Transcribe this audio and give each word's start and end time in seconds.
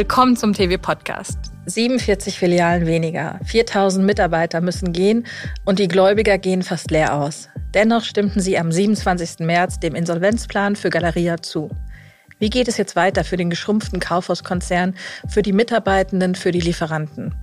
Willkommen 0.00 0.34
zum 0.34 0.54
TV-Podcast. 0.54 1.36
47 1.66 2.38
Filialen 2.38 2.86
weniger, 2.86 3.38
4000 3.44 4.02
Mitarbeiter 4.02 4.62
müssen 4.62 4.94
gehen 4.94 5.26
und 5.66 5.78
die 5.78 5.88
Gläubiger 5.88 6.38
gehen 6.38 6.62
fast 6.62 6.90
leer 6.90 7.12
aus. 7.12 7.50
Dennoch 7.74 8.04
stimmten 8.04 8.40
sie 8.40 8.56
am 8.56 8.72
27. 8.72 9.40
März 9.40 9.78
dem 9.78 9.94
Insolvenzplan 9.94 10.74
für 10.74 10.88
Galeria 10.88 11.42
zu. 11.42 11.68
Wie 12.38 12.48
geht 12.48 12.66
es 12.66 12.78
jetzt 12.78 12.96
weiter 12.96 13.24
für 13.24 13.36
den 13.36 13.50
geschrumpften 13.50 14.00
Kaufhauskonzern, 14.00 14.94
für 15.28 15.42
die 15.42 15.52
Mitarbeitenden, 15.52 16.34
für 16.34 16.50
die 16.50 16.60
Lieferanten? 16.60 17.34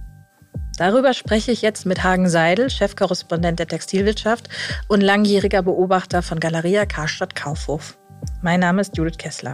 Darüber 0.79 1.13
spreche 1.13 1.51
ich 1.51 1.61
jetzt 1.61 1.85
mit 1.85 2.03
Hagen 2.03 2.27
Seidel, 2.27 2.71
Chefkorrespondent 2.71 3.59
der 3.59 3.67
Textilwirtschaft 3.67 4.49
und 4.87 5.01
langjähriger 5.01 5.61
Beobachter 5.61 6.23
von 6.23 6.39
Galeria 6.39 6.87
Karstadt 6.87 7.35
Kaufhof. 7.35 7.99
Mein 8.41 8.61
Name 8.61 8.81
ist 8.81 8.97
Judith 8.97 9.19
Kessler. 9.19 9.53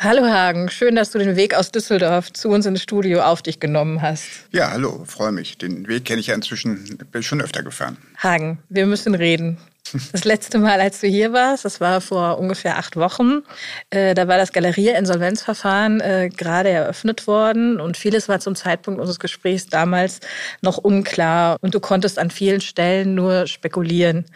Hallo 0.00 0.24
Hagen, 0.26 0.70
schön, 0.70 0.94
dass 0.94 1.10
du 1.10 1.18
den 1.18 1.34
Weg 1.34 1.54
aus 1.54 1.72
Düsseldorf 1.72 2.32
zu 2.32 2.50
uns 2.50 2.64
ins 2.66 2.80
Studio 2.80 3.20
auf 3.22 3.42
dich 3.42 3.58
genommen 3.58 4.00
hast. 4.00 4.22
Ja, 4.52 4.70
hallo, 4.70 5.02
freue 5.04 5.32
mich. 5.32 5.58
Den 5.58 5.88
Weg 5.88 6.04
kenne 6.04 6.20
ich 6.20 6.28
ja 6.28 6.36
inzwischen, 6.36 6.98
bin 7.10 7.24
schon 7.24 7.40
öfter 7.40 7.64
gefahren. 7.64 7.96
Hagen, 8.16 8.62
wir 8.68 8.86
müssen 8.86 9.16
reden. 9.16 9.58
Das 10.12 10.24
letzte 10.24 10.58
Mal, 10.58 10.80
als 10.80 11.00
du 11.00 11.08
hier 11.08 11.32
warst, 11.32 11.64
das 11.64 11.80
war 11.80 12.02
vor 12.02 12.38
ungefähr 12.38 12.76
acht 12.76 12.94
Wochen, 12.94 13.42
äh, 13.88 14.14
da 14.14 14.28
war 14.28 14.36
das 14.36 14.52
Galerie-Insolvenzverfahren 14.52 16.00
äh, 16.00 16.28
gerade 16.28 16.68
eröffnet 16.68 17.26
worden 17.26 17.80
und 17.80 17.96
vieles 17.96 18.28
war 18.28 18.38
zum 18.38 18.54
Zeitpunkt 18.54 19.00
unseres 19.00 19.18
Gesprächs 19.18 19.66
damals 19.66 20.20
noch 20.60 20.76
unklar 20.76 21.56
und 21.62 21.74
du 21.74 21.80
konntest 21.80 22.18
an 22.18 22.30
vielen 22.30 22.60
Stellen 22.60 23.14
nur 23.14 23.46
spekulieren. 23.46 24.26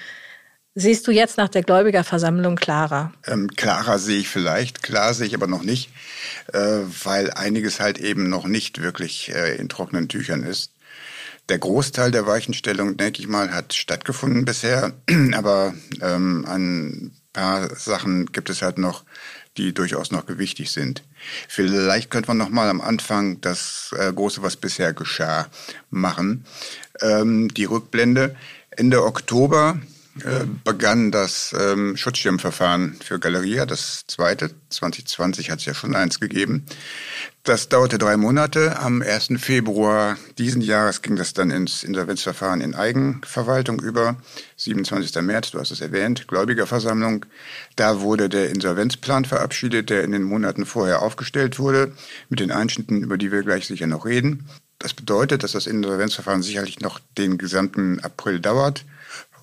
Siehst 0.74 1.06
du 1.06 1.10
jetzt 1.10 1.36
nach 1.36 1.50
der 1.50 1.62
Gläubigerversammlung 1.62 2.56
klarer? 2.56 3.12
Ähm, 3.26 3.48
klarer 3.48 3.98
sehe 3.98 4.20
ich 4.20 4.28
vielleicht, 4.28 4.82
klar 4.82 5.12
sehe 5.12 5.26
ich 5.26 5.34
aber 5.34 5.46
noch 5.46 5.62
nicht, 5.62 5.90
äh, 6.52 6.78
weil 7.04 7.30
einiges 7.30 7.78
halt 7.78 7.98
eben 7.98 8.30
noch 8.30 8.46
nicht 8.46 8.80
wirklich 8.80 9.34
äh, 9.34 9.56
in 9.56 9.68
trockenen 9.68 10.08
Tüchern 10.08 10.42
ist. 10.42 10.72
Der 11.50 11.58
Großteil 11.58 12.10
der 12.10 12.26
Weichenstellung, 12.26 12.96
denke 12.96 13.20
ich 13.20 13.28
mal, 13.28 13.52
hat 13.52 13.74
stattgefunden 13.74 14.46
bisher, 14.46 14.94
aber 15.34 15.74
ähm, 16.00 16.46
ein 16.48 17.12
paar 17.34 17.74
Sachen 17.76 18.32
gibt 18.32 18.48
es 18.48 18.62
halt 18.62 18.78
noch, 18.78 19.04
die 19.58 19.74
durchaus 19.74 20.10
noch 20.10 20.24
gewichtig 20.24 20.70
sind. 20.70 21.02
Vielleicht 21.48 22.10
könnte 22.10 22.28
man 22.28 22.38
noch 22.38 22.48
mal 22.48 22.70
am 22.70 22.80
Anfang 22.80 23.42
das 23.42 23.94
äh, 23.98 24.10
Große, 24.10 24.42
was 24.42 24.56
bisher 24.56 24.94
geschah, 24.94 25.48
machen. 25.90 26.46
Ähm, 27.02 27.52
die 27.52 27.64
Rückblende. 27.66 28.34
Ende 28.70 29.04
Oktober 29.04 29.78
äh, 30.20 30.44
begann 30.62 31.10
das 31.10 31.54
ähm, 31.58 31.96
Schutzschirmverfahren 31.96 32.96
für 33.02 33.18
Galeria, 33.18 33.64
das 33.64 34.04
zweite. 34.06 34.50
2020 34.68 35.50
hat 35.50 35.60
es 35.60 35.64
ja 35.64 35.72
schon 35.72 35.96
eins 35.96 36.20
gegeben. 36.20 36.66
Das 37.44 37.70
dauerte 37.70 37.96
drei 37.96 38.18
Monate. 38.18 38.78
Am 38.78 39.00
1. 39.00 39.28
Februar 39.38 40.18
diesen 40.36 40.60
Jahres 40.60 41.00
ging 41.00 41.16
das 41.16 41.32
dann 41.32 41.50
ins 41.50 41.82
Insolvenzverfahren 41.82 42.60
in 42.60 42.74
Eigenverwaltung 42.74 43.80
über. 43.80 44.16
27. 44.56 45.22
März, 45.22 45.52
du 45.52 45.58
hast 45.58 45.70
es 45.70 45.80
erwähnt, 45.80 46.28
Gläubigerversammlung. 46.28 47.24
Da 47.76 48.02
wurde 48.02 48.28
der 48.28 48.50
Insolvenzplan 48.50 49.24
verabschiedet, 49.24 49.88
der 49.88 50.04
in 50.04 50.12
den 50.12 50.24
Monaten 50.24 50.66
vorher 50.66 51.00
aufgestellt 51.00 51.58
wurde, 51.58 51.92
mit 52.28 52.38
den 52.38 52.50
Einschnitten, 52.50 53.02
über 53.02 53.16
die 53.16 53.32
wir 53.32 53.42
gleich 53.42 53.66
sicher 53.66 53.86
noch 53.86 54.04
reden. 54.04 54.46
Das 54.78 54.92
bedeutet, 54.92 55.42
dass 55.42 55.52
das 55.52 55.66
Insolvenzverfahren 55.66 56.42
sicherlich 56.42 56.80
noch 56.80 57.00
den 57.16 57.38
gesamten 57.38 58.00
April 58.00 58.40
dauert 58.40 58.84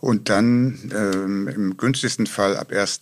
und 0.01 0.29
dann 0.29 0.91
ähm, 0.93 1.47
im 1.47 1.77
günstigsten 1.77 2.27
Fall 2.27 2.57
ab 2.57 2.71
1. 2.71 3.01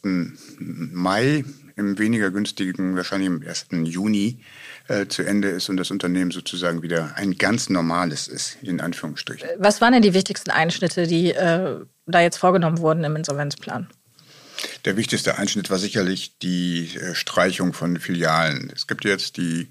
Mai, 0.59 1.43
im 1.75 1.99
weniger 1.99 2.31
günstigen 2.31 2.95
wahrscheinlich 2.95 3.27
im 3.27 3.47
1. 3.47 3.67
Juni 3.83 4.39
äh, 4.87 5.05
zu 5.07 5.23
Ende 5.23 5.49
ist 5.49 5.69
und 5.69 5.77
das 5.77 5.91
Unternehmen 5.91 6.31
sozusagen 6.31 6.81
wieder 6.81 7.15
ein 7.15 7.37
ganz 7.37 7.69
normales 7.69 8.27
ist, 8.27 8.57
in 8.63 8.81
Anführungsstrichen. 8.81 9.47
Was 9.59 9.79
waren 9.79 9.93
denn 9.93 10.01
die 10.01 10.13
wichtigsten 10.13 10.49
Einschnitte, 10.49 11.05
die 11.05 11.31
äh, 11.31 11.79
da 12.07 12.21
jetzt 12.21 12.37
vorgenommen 12.37 12.79
wurden 12.79 13.03
im 13.03 13.15
Insolvenzplan? 13.15 13.87
Der 14.85 14.97
wichtigste 14.97 15.37
Einschnitt 15.37 15.69
war 15.69 15.77
sicherlich 15.77 16.39
die 16.39 16.95
äh, 16.95 17.13
Streichung 17.13 17.73
von 17.73 17.99
Filialen. 17.99 18.71
Es 18.75 18.87
gibt 18.87 19.05
jetzt 19.05 19.37
die 19.37 19.67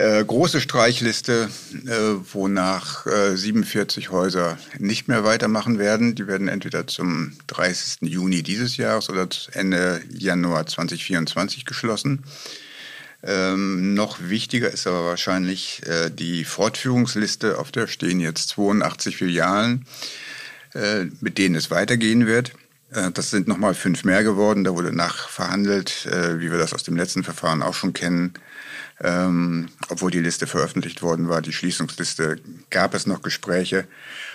äh, 0.00 0.24
große 0.24 0.60
Streichliste, 0.60 1.50
äh, 1.86 2.32
wonach 2.32 3.06
äh, 3.06 3.36
47 3.36 4.10
Häuser 4.10 4.58
nicht 4.78 5.08
mehr 5.08 5.24
weitermachen 5.24 5.78
werden. 5.78 6.14
Die 6.14 6.26
werden 6.26 6.48
entweder 6.48 6.86
zum 6.86 7.32
30. 7.48 8.08
Juni 8.08 8.42
dieses 8.42 8.78
Jahres 8.78 9.10
oder 9.10 9.28
Ende 9.52 10.00
Januar 10.10 10.66
2024 10.66 11.66
geschlossen. 11.66 12.24
Ähm, 13.22 13.92
noch 13.92 14.18
wichtiger 14.20 14.70
ist 14.70 14.86
aber 14.86 15.04
wahrscheinlich 15.04 15.82
äh, 15.86 16.08
die 16.10 16.44
Fortführungsliste, 16.44 17.58
auf 17.58 17.70
der 17.70 17.86
stehen 17.86 18.20
jetzt 18.20 18.48
82 18.48 19.18
Filialen, 19.18 19.84
äh, 20.74 21.04
mit 21.20 21.36
denen 21.36 21.56
es 21.56 21.70
weitergehen 21.70 22.26
wird. 22.26 22.52
Äh, 22.90 23.10
das 23.10 23.28
sind 23.28 23.46
nochmal 23.46 23.74
fünf 23.74 24.04
mehr 24.04 24.24
geworden. 24.24 24.64
Da 24.64 24.74
wurde 24.74 24.96
nachverhandelt, 24.96 26.08
wie 26.38 26.50
wir 26.50 26.58
das 26.58 26.72
aus 26.72 26.84
dem 26.84 26.96
letzten 26.96 27.22
Verfahren 27.22 27.62
auch 27.62 27.74
schon 27.74 27.92
kennen 27.92 28.32
ähm, 29.02 29.68
obwohl 29.88 30.10
die 30.10 30.20
Liste 30.20 30.46
veröffentlicht 30.46 31.02
worden 31.02 31.28
war, 31.28 31.40
die 31.40 31.52
Schließungsliste, 31.52 32.38
gab 32.68 32.94
es 32.94 33.06
noch 33.06 33.22
Gespräche 33.22 33.86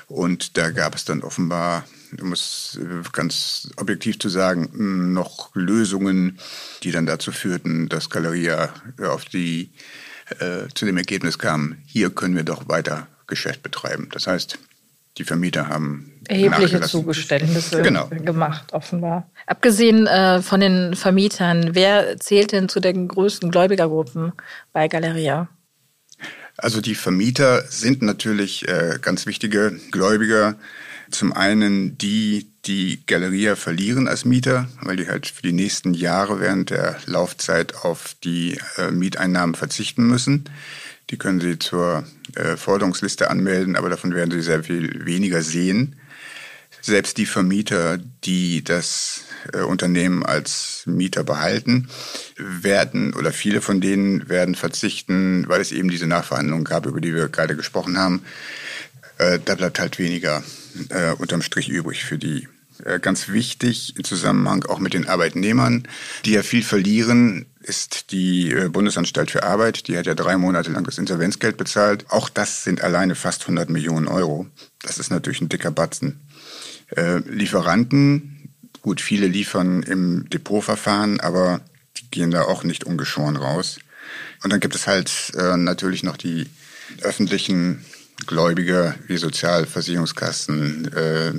und 0.07 0.57
da 0.57 0.71
gab 0.71 0.95
es 0.95 1.05
dann 1.05 1.21
offenbar, 1.21 1.85
um 2.19 2.33
es 2.33 2.79
ganz 3.11 3.69
objektiv 3.77 4.19
zu 4.19 4.29
sagen, 4.29 5.13
noch 5.13 5.53
Lösungen, 5.55 6.39
die 6.83 6.91
dann 6.91 7.05
dazu 7.05 7.31
führten, 7.31 7.89
dass 7.89 8.09
Galeria 8.09 8.73
auf 8.99 9.25
die, 9.25 9.71
äh, 10.39 10.67
zu 10.73 10.85
dem 10.85 10.97
Ergebnis 10.97 11.37
kam, 11.37 11.77
hier 11.85 12.09
können 12.09 12.35
wir 12.35 12.43
doch 12.43 12.67
weiter 12.67 13.07
Geschäft 13.27 13.63
betreiben. 13.63 14.09
Das 14.11 14.27
heißt, 14.27 14.57
die 15.17 15.23
Vermieter 15.23 15.67
haben 15.69 16.11
erhebliche 16.27 16.81
Zugeständnisse 16.81 17.81
genau. 17.81 18.07
gemacht, 18.07 18.73
offenbar. 18.73 19.29
Abgesehen 19.45 20.07
äh, 20.07 20.41
von 20.41 20.59
den 20.59 20.95
Vermietern, 20.95 21.71
wer 21.73 22.17
zählt 22.19 22.51
denn 22.51 22.69
zu 22.69 22.79
den 22.79 23.07
größten 23.07 23.51
Gläubigergruppen 23.51 24.33
bei 24.73 24.87
Galeria? 24.87 25.47
Also 26.57 26.81
die 26.81 26.95
Vermieter 26.95 27.63
sind 27.67 28.01
natürlich 28.01 28.67
äh, 28.67 28.97
ganz 29.01 29.25
wichtige 29.25 29.79
Gläubiger. 29.91 30.55
Zum 31.11 31.33
einen 31.33 31.97
die, 31.97 32.49
die 32.65 33.05
Galeria 33.05 33.55
verlieren 33.55 34.07
als 34.07 34.25
Mieter, 34.25 34.67
weil 34.81 34.95
die 34.95 35.07
halt 35.07 35.27
für 35.27 35.41
die 35.41 35.53
nächsten 35.53 35.93
Jahre 35.93 36.39
während 36.39 36.71
der 36.71 36.97
Laufzeit 37.05 37.75
auf 37.75 38.15
die 38.23 38.57
äh, 38.77 38.91
Mieteinnahmen 38.91 39.55
verzichten 39.55 40.07
müssen. 40.07 40.45
Die 41.09 41.17
können 41.17 41.39
Sie 41.39 41.59
zur 41.59 42.03
äh, 42.35 42.57
Forderungsliste 42.57 43.29
anmelden, 43.29 43.75
aber 43.75 43.89
davon 43.89 44.13
werden 44.13 44.31
Sie 44.31 44.41
sehr 44.41 44.63
viel 44.63 45.05
weniger 45.05 45.41
sehen. 45.41 45.95
Selbst 46.81 47.17
die 47.17 47.25
Vermieter, 47.25 47.97
die 48.23 48.63
das 48.63 49.21
äh, 49.53 49.61
Unternehmen 49.61 50.25
als 50.25 50.83
Mieter 50.85 51.23
behalten, 51.23 51.89
werden 52.37 53.13
oder 53.13 53.31
viele 53.31 53.61
von 53.61 53.81
denen 53.81 54.29
werden 54.29 54.55
verzichten, 54.55 55.47
weil 55.47 55.61
es 55.61 55.71
eben 55.71 55.89
diese 55.89 56.07
Nachverhandlungen 56.07 56.63
gab, 56.63 56.85
über 56.85 57.01
die 57.01 57.13
wir 57.13 57.29
gerade 57.29 57.55
gesprochen 57.55 57.97
haben. 57.97 58.23
Äh, 59.17 59.39
da 59.43 59.55
bleibt 59.55 59.79
halt 59.79 59.99
weniger 59.99 60.43
äh, 60.89 61.11
unterm 61.13 61.41
Strich 61.41 61.69
übrig 61.69 62.03
für 62.03 62.17
die. 62.17 62.47
Äh, 62.83 62.99
ganz 62.99 63.29
wichtig 63.29 63.95
im 63.97 64.03
Zusammenhang 64.03 64.65
auch 64.65 64.79
mit 64.79 64.93
den 64.93 65.07
Arbeitnehmern, 65.07 65.87
die 66.25 66.31
ja 66.31 66.43
viel 66.43 66.63
verlieren, 66.63 67.45
ist 67.65 68.11
die 68.11 68.51
äh, 68.51 68.69
Bundesanstalt 68.69 69.31
für 69.31 69.43
Arbeit. 69.43 69.87
Die 69.87 69.97
hat 69.97 70.05
ja 70.05 70.13
drei 70.13 70.37
Monate 70.37 70.71
lang 70.71 70.83
das 70.83 70.97
Insolvenzgeld 70.97 71.57
bezahlt. 71.57 72.05
Auch 72.09 72.29
das 72.29 72.63
sind 72.63 72.81
alleine 72.81 73.15
fast 73.15 73.41
100 73.41 73.69
Millionen 73.69 74.07
Euro. 74.07 74.45
Das 74.81 74.99
ist 74.99 75.09
natürlich 75.09 75.41
ein 75.41 75.49
dicker 75.49 75.71
Batzen. 75.71 76.19
Äh, 76.95 77.17
Lieferanten, 77.27 78.49
gut, 78.81 79.01
viele 79.01 79.27
liefern 79.27 79.81
im 79.83 80.29
Depotverfahren, 80.29 81.19
aber 81.19 81.61
die 81.97 82.09
gehen 82.11 82.31
da 82.31 82.43
auch 82.43 82.63
nicht 82.63 82.83
ungeschoren 82.83 83.35
raus. 83.35 83.79
Und 84.43 84.53
dann 84.53 84.59
gibt 84.59 84.75
es 84.75 84.85
halt 84.85 85.31
äh, 85.35 85.57
natürlich 85.57 86.03
noch 86.03 86.17
die 86.17 86.47
öffentlichen 87.01 87.83
Gläubiger 88.27 88.95
wie 89.07 89.17
Sozialversicherungskassen, 89.17 90.93
äh, 90.93 91.33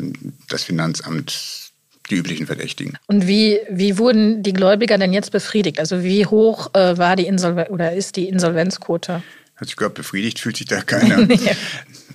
das 0.48 0.64
Finanzamt, 0.64 1.65
die 2.10 2.16
üblichen 2.16 2.46
Verdächtigen. 2.46 2.98
Und 3.06 3.26
wie, 3.26 3.58
wie 3.70 3.98
wurden 3.98 4.42
die 4.42 4.52
Gläubiger 4.52 4.98
denn 4.98 5.12
jetzt 5.12 5.32
befriedigt? 5.32 5.78
Also 5.78 6.02
wie 6.02 6.26
hoch 6.26 6.74
äh, 6.74 6.96
war 6.98 7.16
die 7.16 7.26
Insolvenz 7.26 7.70
oder 7.70 7.92
ist 7.92 8.16
die 8.16 8.28
Insolvenzquote? 8.28 9.22
Also 9.56 9.70
ich 9.70 9.76
glaube, 9.76 9.94
befriedigt 9.94 10.38
fühlt 10.38 10.56
sich 10.56 10.66
da 10.66 10.82
keiner. 10.82 11.16
nee. 11.26 11.38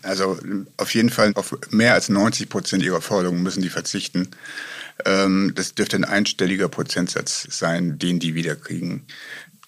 Also 0.04 0.38
auf 0.78 0.94
jeden 0.94 1.10
Fall 1.10 1.32
auf 1.36 1.58
mehr 1.70 1.94
als 1.94 2.10
90 2.10 2.50
Prozent 2.50 2.84
ihrer 2.84 3.02
Forderungen 3.02 3.44
müssen 3.44 3.62
die 3.62 3.70
verzichten. 3.70 4.30
Ähm, 5.06 5.54
das 5.56 5.74
dürfte 5.74 5.98
ein 5.98 6.06
einstelliger 6.06 6.70
Prozentsatz 6.70 7.48
sein, 7.50 7.98
den 7.98 8.20
die 8.20 8.36
wiederkriegen. 8.36 9.06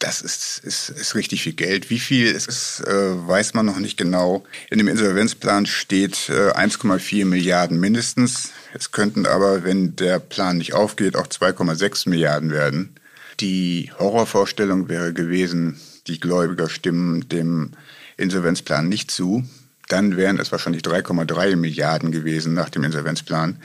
Das 0.04 0.20
ist, 0.20 0.60
ist, 0.66 0.90
ist 0.90 1.16
richtig 1.16 1.44
viel 1.44 1.54
Geld. 1.54 1.90
Wie 1.90 1.98
viel 1.98 2.28
ist, 2.28 2.82
äh, 2.82 2.92
weiß 3.26 3.54
man 3.54 3.66
noch 3.66 3.80
nicht 3.80 3.96
genau. 3.96 4.44
In 4.70 4.78
dem 4.78 4.90
Insolvenzplan 4.90 5.66
steht 5.66 6.28
äh, 6.28 6.52
1,4 6.52 7.24
Milliarden 7.24 7.80
mindestens. 7.80 8.52
Es 8.74 8.92
könnten 8.92 9.26
aber, 9.26 9.64
wenn 9.64 9.96
der 9.96 10.20
Plan 10.20 10.58
nicht 10.58 10.74
aufgeht, 10.74 11.16
auch 11.16 11.28
2,6 11.28 12.10
Milliarden 12.10 12.52
werden. 12.52 12.98
Die 13.40 13.94
Horrorvorstellung 13.98 14.90
wäre 14.90 15.14
gewesen, 15.14 15.80
die 16.08 16.20
Gläubiger 16.20 16.68
stimmen 16.68 17.30
dem 17.30 17.72
Insolvenzplan 18.18 18.90
nicht 18.90 19.10
zu, 19.10 19.46
dann 19.88 20.18
wären 20.18 20.38
es 20.38 20.52
wahrscheinlich 20.52 20.84
3,3 20.84 21.56
Milliarden 21.56 22.12
gewesen 22.12 22.54
nach 22.54 22.70
dem 22.70 22.84
Insolvenzplan. 22.84 23.56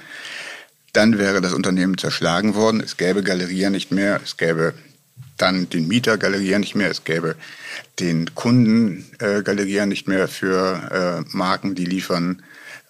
Dann 0.92 1.18
wäre 1.18 1.40
das 1.40 1.52
Unternehmen 1.52 1.98
zerschlagen 1.98 2.54
worden. 2.54 2.80
Es 2.80 2.96
gäbe 2.96 3.24
Galeria 3.24 3.70
nicht 3.70 3.90
mehr. 3.90 4.20
Es 4.22 4.36
gäbe 4.36 4.74
dann 5.38 5.70
den 5.70 5.88
Mieter 5.88 6.18
Galeria 6.18 6.58
nicht 6.58 6.74
mehr. 6.74 6.90
Es 6.90 7.04
gäbe 7.04 7.36
den 7.98 8.34
Kunden 8.34 9.06
äh, 9.18 9.42
Galeria 9.42 9.86
nicht 9.86 10.08
mehr 10.08 10.28
für 10.28 11.24
äh, 11.26 11.36
Marken, 11.36 11.74
die 11.74 11.84
liefern. 11.84 12.42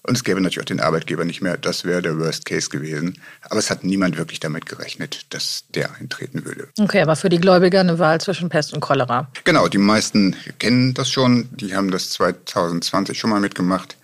Und 0.02 0.16
es 0.16 0.24
gäbe 0.24 0.40
natürlich 0.40 0.60
auch 0.60 0.64
den 0.64 0.80
Arbeitgeber 0.80 1.24
nicht 1.24 1.42
mehr. 1.42 1.58
Das 1.58 1.84
wäre 1.84 2.00
der 2.00 2.18
Worst 2.18 2.46
Case 2.46 2.70
gewesen. 2.70 3.20
Aber 3.42 3.58
es 3.58 3.68
hat 3.68 3.84
niemand 3.84 4.16
wirklich 4.16 4.40
damit 4.40 4.64
gerechnet, 4.66 5.26
dass 5.30 5.64
der 5.74 5.94
eintreten 5.96 6.44
würde. 6.44 6.68
Okay, 6.78 7.02
aber 7.02 7.14
für 7.14 7.28
die 7.28 7.38
Gläubiger 7.38 7.80
eine 7.80 7.98
Wahl 7.98 8.20
zwischen 8.20 8.48
Pest 8.48 8.72
und 8.72 8.80
Cholera. 8.80 9.30
Genau, 9.44 9.68
die 9.68 9.78
meisten 9.78 10.34
kennen 10.58 10.94
das 10.94 11.10
schon. 11.10 11.48
Die 11.52 11.74
haben 11.74 11.90
das 11.90 12.10
2020 12.10 13.18
schon 13.18 13.30
mal 13.30 13.40
mitgemacht. 13.40 13.98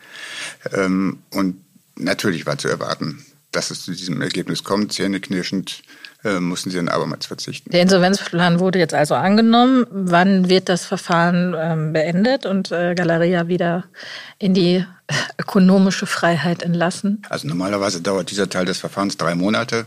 Ähm, 0.73 1.21
und 1.31 1.65
natürlich 1.97 2.45
war 2.45 2.59
zu 2.59 2.69
erwarten, 2.69 3.25
dass 3.53 3.71
es 3.71 3.85
zu 3.85 3.93
diesem 3.93 4.21
Ergebnis 4.21 4.65
kommt, 4.65 4.93
zähneknirschend 4.93 5.83
äh, 6.25 6.41
mussten 6.41 6.71
sie 6.71 6.77
dann 6.77 6.89
abermals 6.89 7.27
verzichten. 7.27 7.71
Der 7.71 7.83
Insolvenzplan 7.83 8.61
wurde 8.61 8.79
jetzt 8.79 8.95
also 8.95 9.15
angenommen. 9.15 9.87
Wann 9.91 10.49
wird 10.49 10.69
das 10.69 10.85
Verfahren 10.85 11.55
ähm, 11.57 11.93
beendet 11.93 12.47
und 12.47 12.73
äh, 12.73 12.95
Galeria 12.95 13.49
wieder 13.49 13.85
in 14.39 14.55
die 14.55 14.85
ökonomische 15.39 16.07
Freiheit 16.07 16.63
entlassen? 16.63 17.23
Also 17.29 17.47
normalerweise 17.49 18.01
dauert 18.01 18.31
dieser 18.31 18.49
Teil 18.49 18.65
des 18.65 18.79
Verfahrens 18.79 19.17
drei 19.17 19.35
Monate. 19.35 19.87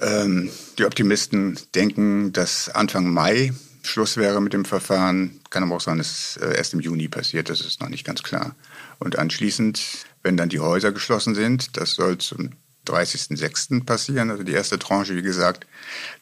Ähm, 0.00 0.50
die 0.78 0.84
Optimisten 0.84 1.58
denken, 1.74 2.32
dass 2.32 2.68
Anfang 2.68 3.06
Mai 3.12 3.52
Schluss 3.82 4.16
wäre 4.16 4.40
mit 4.40 4.52
dem 4.52 4.64
Verfahren. 4.64 5.40
Kann 5.50 5.62
aber 5.62 5.76
auch 5.76 5.80
sein, 5.80 5.98
dass 5.98 6.10
es 6.10 6.36
äh, 6.38 6.56
erst 6.56 6.74
im 6.74 6.80
Juni 6.80 7.08
passiert. 7.08 7.50
Das 7.50 7.60
ist 7.60 7.80
noch 7.80 7.88
nicht 7.88 8.04
ganz 8.04 8.22
klar. 8.22 8.54
Und 8.98 9.18
anschließend 9.18 9.80
wenn 10.24 10.36
dann 10.36 10.48
die 10.48 10.58
Häuser 10.58 10.90
geschlossen 10.90 11.34
sind, 11.36 11.76
das 11.76 11.92
soll 11.92 12.18
zum 12.18 12.50
30.06. 12.86 13.84
passieren, 13.84 14.30
also 14.30 14.42
die 14.42 14.52
erste 14.52 14.78
Tranche, 14.78 15.16
wie 15.16 15.22
gesagt. 15.22 15.66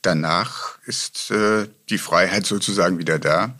Danach 0.02 0.78
ist 0.86 1.30
äh, 1.30 1.66
die 1.88 1.98
Freiheit 1.98 2.46
sozusagen 2.52 2.98
wieder 2.98 3.18
da 3.18 3.54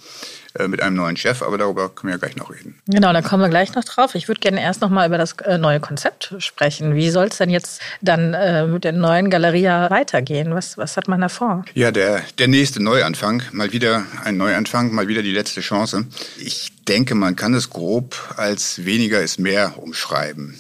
äh, 0.59 0.69
mit 0.69 0.83
einem 0.83 0.97
neuen 0.97 1.17
Chef, 1.17 1.43
aber 1.43 1.57
darüber 1.57 1.89
können 1.89 2.13
wir 2.13 2.15
ja 2.17 2.19
gleich 2.19 2.37
noch 2.37 2.51
reden. 2.51 2.79
Genau, 2.87 3.13
da 3.13 3.23
kommen 3.23 3.43
wir 3.43 3.49
gleich 3.49 3.75
noch 3.75 3.85
drauf. 3.85 4.15
Ich 4.15 4.29
würde 4.29 4.41
gerne 4.41 4.61
erst 4.61 4.83
noch 4.83 4.91
mal 4.91 5.07
über 5.07 5.17
das 5.17 5.33
äh, 5.45 5.57
neue 5.57 5.81
Konzept 5.81 6.35
sprechen. 6.39 6.95
Wie 6.95 7.09
soll 7.09 7.29
es 7.29 7.39
denn 7.39 7.49
jetzt 7.49 7.81
dann 8.03 8.35
äh, 8.35 8.67
mit 8.67 8.85
der 8.85 8.93
neuen 8.93 9.31
Galeria 9.31 9.91
weitergehen? 9.91 10.55
Was, 10.55 10.77
was 10.77 10.99
hat 10.99 11.09
man 11.09 11.23
da 11.23 11.31
vor? 11.31 11.65
Ja, 11.73 11.91
der, 11.91 12.23
der 12.39 12.49
nächste 12.49 12.83
Neuanfang, 12.83 13.43
mal 13.53 13.73
wieder 13.73 14.05
ein 14.25 14.37
Neuanfang, 14.37 14.93
mal 14.93 15.09
wieder 15.09 15.23
die 15.23 15.33
letzte 15.33 15.63
Chance. 15.63 16.07
Ich 16.39 16.71
denke, 16.87 17.15
man 17.15 17.35
kann 17.35 17.55
es 17.55 17.71
grob 17.71 18.35
als 18.37 18.85
weniger 18.85 19.23
ist 19.23 19.39
mehr 19.39 19.79
umschreiben. 19.79 20.55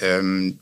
Ähm, 0.00 0.58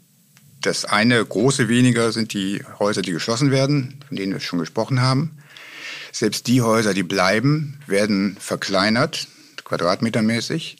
das 0.62 0.84
eine 0.84 1.24
große 1.24 1.68
weniger 1.68 2.12
sind 2.12 2.32
die 2.32 2.62
Häuser, 2.78 3.02
die 3.02 3.12
geschlossen 3.12 3.50
werden, 3.50 4.00
von 4.06 4.16
denen 4.16 4.32
wir 4.32 4.40
schon 4.40 4.58
gesprochen 4.58 5.00
haben. 5.00 5.38
Selbst 6.12 6.46
die 6.46 6.62
Häuser, 6.62 6.94
die 6.94 7.02
bleiben, 7.02 7.78
werden 7.86 8.36
verkleinert, 8.38 9.26
quadratmetermäßig. 9.64 10.76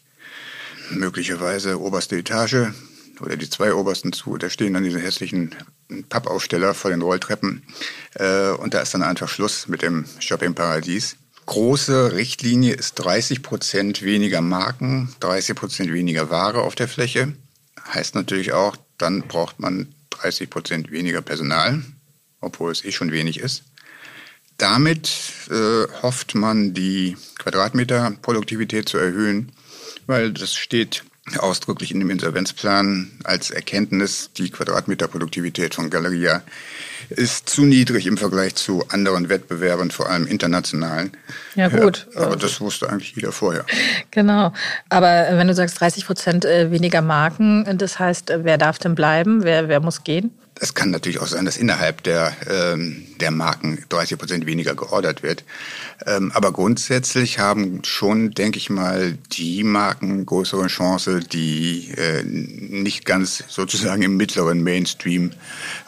Möglicherweise 0.90 1.81
oberste 1.81 2.17
Etage 2.17 2.73
oder 3.20 3.37
die 3.37 3.49
zwei 3.49 3.73
obersten 3.75 4.12
zu. 4.12 4.37
Da 4.37 4.50
stehen 4.50 4.75
dann 4.75 4.84
diese 4.84 5.00
hässlichen 5.00 5.55
Pappaufsteller 6.08 6.75
vor 6.75 6.90
den 6.90 7.02
Rolltreppen. 7.02 7.62
Äh, 8.14 8.50
und 8.50 8.75
da 8.75 8.81
ist 8.81 8.94
dann 8.94 9.02
einfach 9.02 9.28
Schluss 9.28 9.69
mit 9.69 9.82
dem 9.82 10.05
Shoppingparadies. 10.19 11.17
Große 11.46 12.12
Richtlinie 12.12 12.75
ist 12.75 12.94
30 12.96 13.43
Prozent 13.43 14.02
weniger 14.02 14.40
Marken, 14.40 15.14
30 15.20 15.56
Prozent 15.56 15.93
weniger 15.93 16.31
Ware 16.31 16.62
auf 16.62 16.75
der 16.75 16.88
Fläche. 16.88 17.32
Heißt 17.93 18.14
natürlich 18.14 18.52
auch, 18.52 18.76
dann 19.02 19.22
braucht 19.22 19.60
man 19.60 19.94
30 20.10 20.49
Prozent 20.49 20.90
weniger 20.90 21.22
Personal, 21.22 21.82
obwohl 22.40 22.70
es 22.70 22.84
eh 22.84 22.93
schon 22.93 23.12
wenig 23.12 23.40
ist. 23.40 23.64
Damit 24.58 25.10
äh, 25.50 25.87
hofft 26.02 26.34
man, 26.34 26.72
die 26.72 27.16
Quadratmeterproduktivität 27.38 28.88
zu 28.88 28.99
erhöhen, 28.99 29.52
weil 30.06 30.32
das 30.32 30.54
steht 30.54 31.04
ausdrücklich 31.38 31.90
in 31.90 32.00
dem 32.00 32.10
Insolvenzplan 32.10 33.10
als 33.25 33.50
Erkenntnis, 33.50 34.31
die 34.37 34.50
Quadratmeterproduktivität 34.50 35.75
von 35.75 35.90
Galeria 35.90 36.43
ist 37.17 37.49
zu 37.49 37.62
niedrig 37.62 38.06
im 38.06 38.17
Vergleich 38.17 38.55
zu 38.55 38.85
anderen 38.88 39.29
Wettbewerbern, 39.29 39.91
vor 39.91 40.09
allem 40.09 40.26
internationalen. 40.26 41.12
Ja 41.55 41.69
gut. 41.69 42.06
Ja, 42.14 42.23
aber 42.23 42.37
das 42.37 42.61
wusste 42.61 42.88
eigentlich 42.88 43.14
jeder 43.14 43.32
vorher. 43.32 43.64
Genau. 44.11 44.53
Aber 44.88 45.26
wenn 45.32 45.49
du 45.49 45.55
sagst 45.55 45.81
30 45.81 46.06
Prozent 46.06 46.44
äh, 46.44 46.70
weniger 46.70 47.03
Marken, 47.03 47.79
das 47.79 47.99
heißt, 47.99 48.31
äh, 48.31 48.44
wer 48.44 48.59
darf 48.59 48.79
denn 48.79 48.94
bleiben? 48.94 49.44
Wer, 49.44 49.69
wer 49.69 49.81
muss 49.81 50.05
gehen? 50.05 50.32
Es 50.62 50.75
kann 50.75 50.93
natürlich 50.93 51.19
auch 51.19 51.26
sein, 51.26 51.44
dass 51.44 51.56
innerhalb 51.56 52.05
der, 52.05 52.37
ähm, 52.49 53.05
der 53.19 53.32
Marken 53.32 53.85
30 53.88 54.17
Prozent 54.17 54.47
weniger 54.47 54.76
geordert 54.76 55.25
wird. 55.25 55.43
Ähm, 56.06 56.31
aber 56.32 56.53
grundsätzlich 56.53 57.41
haben 57.41 57.82
schon, 57.82 58.31
denke 58.31 58.59
ich 58.59 58.70
mal, 58.70 59.19
die 59.32 59.64
Marken 59.64 60.25
größere 60.25 60.69
Chance, 60.69 61.19
die 61.19 61.91
äh, 61.97 62.23
nicht 62.23 63.06
ganz 63.06 63.43
sozusagen 63.49 64.03
im 64.03 64.17
mittleren 64.17 64.62
Mainstream 64.62 65.32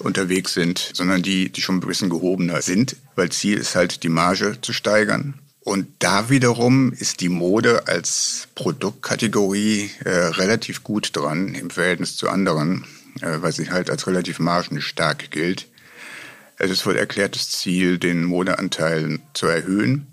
unterwegs 0.00 0.54
sind, 0.54 0.90
sondern 0.92 1.22
die, 1.22 1.50
die 1.50 1.62
schon 1.62 1.76
ein 1.76 1.86
bisschen 1.86 2.10
gehobener 2.10 2.60
sind, 2.60 2.96
weil 3.14 3.30
Ziel 3.30 3.58
ist 3.58 3.76
halt, 3.76 4.02
die 4.02 4.08
Marge 4.08 4.56
zu 4.60 4.72
steigern. 4.72 5.34
Und 5.60 5.86
da 6.00 6.30
wiederum 6.30 6.92
ist 6.92 7.20
die 7.20 7.28
Mode 7.28 7.86
als 7.86 8.48
Produktkategorie 8.56 9.92
äh, 10.04 10.10
relativ 10.10 10.82
gut 10.82 11.10
dran 11.16 11.54
im 11.54 11.70
Verhältnis 11.70 12.16
zu 12.16 12.28
anderen. 12.28 12.84
Äh, 13.20 13.42
weil 13.42 13.52
sie 13.52 13.70
halt 13.70 13.90
als 13.90 14.06
relativ 14.06 14.38
margenstark 14.38 15.30
gilt. 15.30 15.68
Es 16.58 16.70
ist 16.70 16.86
wohl 16.86 16.96
erklärtes 16.96 17.50
Ziel, 17.50 17.98
den 17.98 18.24
Modeanteil 18.24 19.18
zu 19.34 19.46
erhöhen 19.46 20.06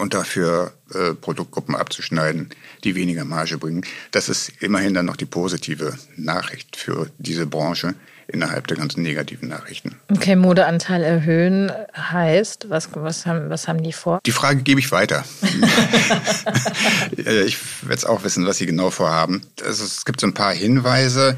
und 0.00 0.14
dafür 0.14 0.72
äh, 0.94 1.14
Produktgruppen 1.14 1.74
abzuschneiden, 1.74 2.50
die 2.84 2.94
weniger 2.94 3.24
Marge 3.24 3.58
bringen. 3.58 3.84
Das 4.10 4.28
ist 4.28 4.50
immerhin 4.60 4.94
dann 4.94 5.06
noch 5.06 5.16
die 5.16 5.26
positive 5.26 5.94
Nachricht 6.16 6.76
für 6.76 7.10
diese 7.18 7.46
Branche 7.46 7.94
innerhalb 8.28 8.66
der 8.66 8.76
ganzen 8.76 9.02
negativen 9.02 9.48
Nachrichten. 9.48 9.96
Okay, 10.10 10.34
Modeanteil 10.34 11.02
erhöhen 11.04 11.70
heißt, 11.96 12.68
was, 12.68 12.88
was, 12.94 13.24
haben, 13.24 13.50
was 13.50 13.68
haben 13.68 13.82
die 13.82 13.92
vor? 13.92 14.20
Die 14.26 14.32
Frage 14.32 14.62
gebe 14.62 14.80
ich 14.80 14.90
weiter. 14.90 15.24
ich 17.16 17.58
werde 17.82 17.94
es 17.94 18.04
auch 18.04 18.24
wissen, 18.24 18.46
was 18.46 18.58
sie 18.58 18.66
genau 18.66 18.90
vorhaben. 18.90 19.42
Also 19.64 19.84
es 19.84 20.04
gibt 20.04 20.20
so 20.20 20.26
ein 20.26 20.34
paar 20.34 20.52
Hinweise, 20.52 21.36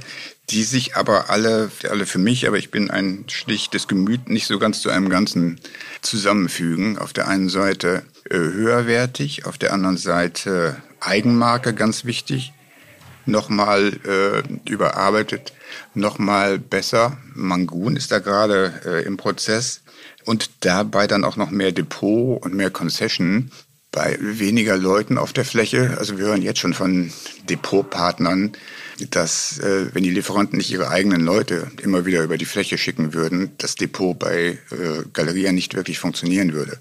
die 0.51 0.63
sich 0.63 0.97
aber 0.97 1.31
alle, 1.31 1.71
alle 1.89 2.07
für 2.07 2.19
mich, 2.19 2.47
aber 2.47 2.57
ich 2.57 2.71
bin 2.71 2.91
ein 2.91 3.25
schlichtes 3.29 3.87
Gemüt, 3.87 4.31
nicht 4.31 4.47
so 4.47 4.59
ganz 4.59 4.81
zu 4.81 4.89
einem 4.89 5.09
Ganzen 5.11 5.61
zusammenfügen. 6.01 6.99
Auf 6.99 7.13
der 7.13 7.29
einen 7.29 7.49
Seite 7.49 8.03
äh, 8.31 8.37
höherwertig, 8.37 9.45
auf 9.45 9.59
der 9.59 9.73
anderen 9.73 9.99
Seite 9.99 10.77
Eigenmarke, 11.01 11.75
ganz 11.75 12.05
wichtig. 12.05 12.53
Nochmal 13.27 13.93
äh, 14.07 14.71
überarbeitet, 14.71 15.53
nochmal 15.93 16.59
besser. 16.59 17.19
Mangun 17.35 17.97
ist 17.97 18.11
da 18.11 18.21
gerade 18.21 18.81
äh, 18.87 19.05
im 19.05 19.19
Prozess. 19.19 19.83
Und 20.25 20.51
dabei 20.61 21.07
dann 21.07 21.25
auch 21.25 21.37
noch 21.37 21.51
mehr 21.51 21.73
Depot 21.73 22.43
und 22.43 22.55
mehr 22.55 22.71
Concession 22.71 23.51
bei 23.99 24.17
weniger 24.21 24.77
Leuten 24.77 25.19
auf 25.19 25.33
der 25.33 25.45
Fläche. 25.45 25.97
Also 25.99 26.19
wir 26.19 26.27
hören 26.27 26.41
jetzt 26.41 26.61
schon 26.61 26.73
von 26.73 27.11
Depotpartnern, 27.51 28.53
dass 29.11 29.59
äh, 29.59 29.93
wenn 29.93 30.05
die 30.05 30.11
Lieferanten 30.11 30.57
nicht 30.57 30.71
ihre 30.71 30.89
eigenen 30.89 31.21
Leute 31.21 31.73
immer 31.83 32.07
wieder 32.07 32.23
über 32.23 32.39
die 32.39 32.45
Fläche 32.45 32.79
schicken 32.79 33.13
würden, 33.13 33.51
das 33.59 33.75
Depot 33.75 34.17
bei 34.17 34.57
äh, 34.71 35.03
Galerien 35.13 35.57
nicht 35.57 35.75
wirklich 35.75 35.99
funktionieren 35.99 36.53
würde. 36.53 36.79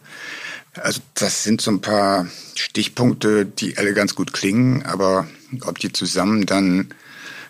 Also 0.76 1.02
das 1.16 1.42
sind 1.42 1.60
so 1.60 1.72
ein 1.72 1.82
paar 1.82 2.28
Stichpunkte, 2.54 3.48
die 3.48 3.80
alle 3.80 3.96
ganz 3.96 4.14
gut 4.14 4.32
klingen, 4.32 4.84
aber 4.84 5.28
ob 5.62 5.80
die 5.80 5.92
zusammen 5.92 6.46
dann 6.46 6.94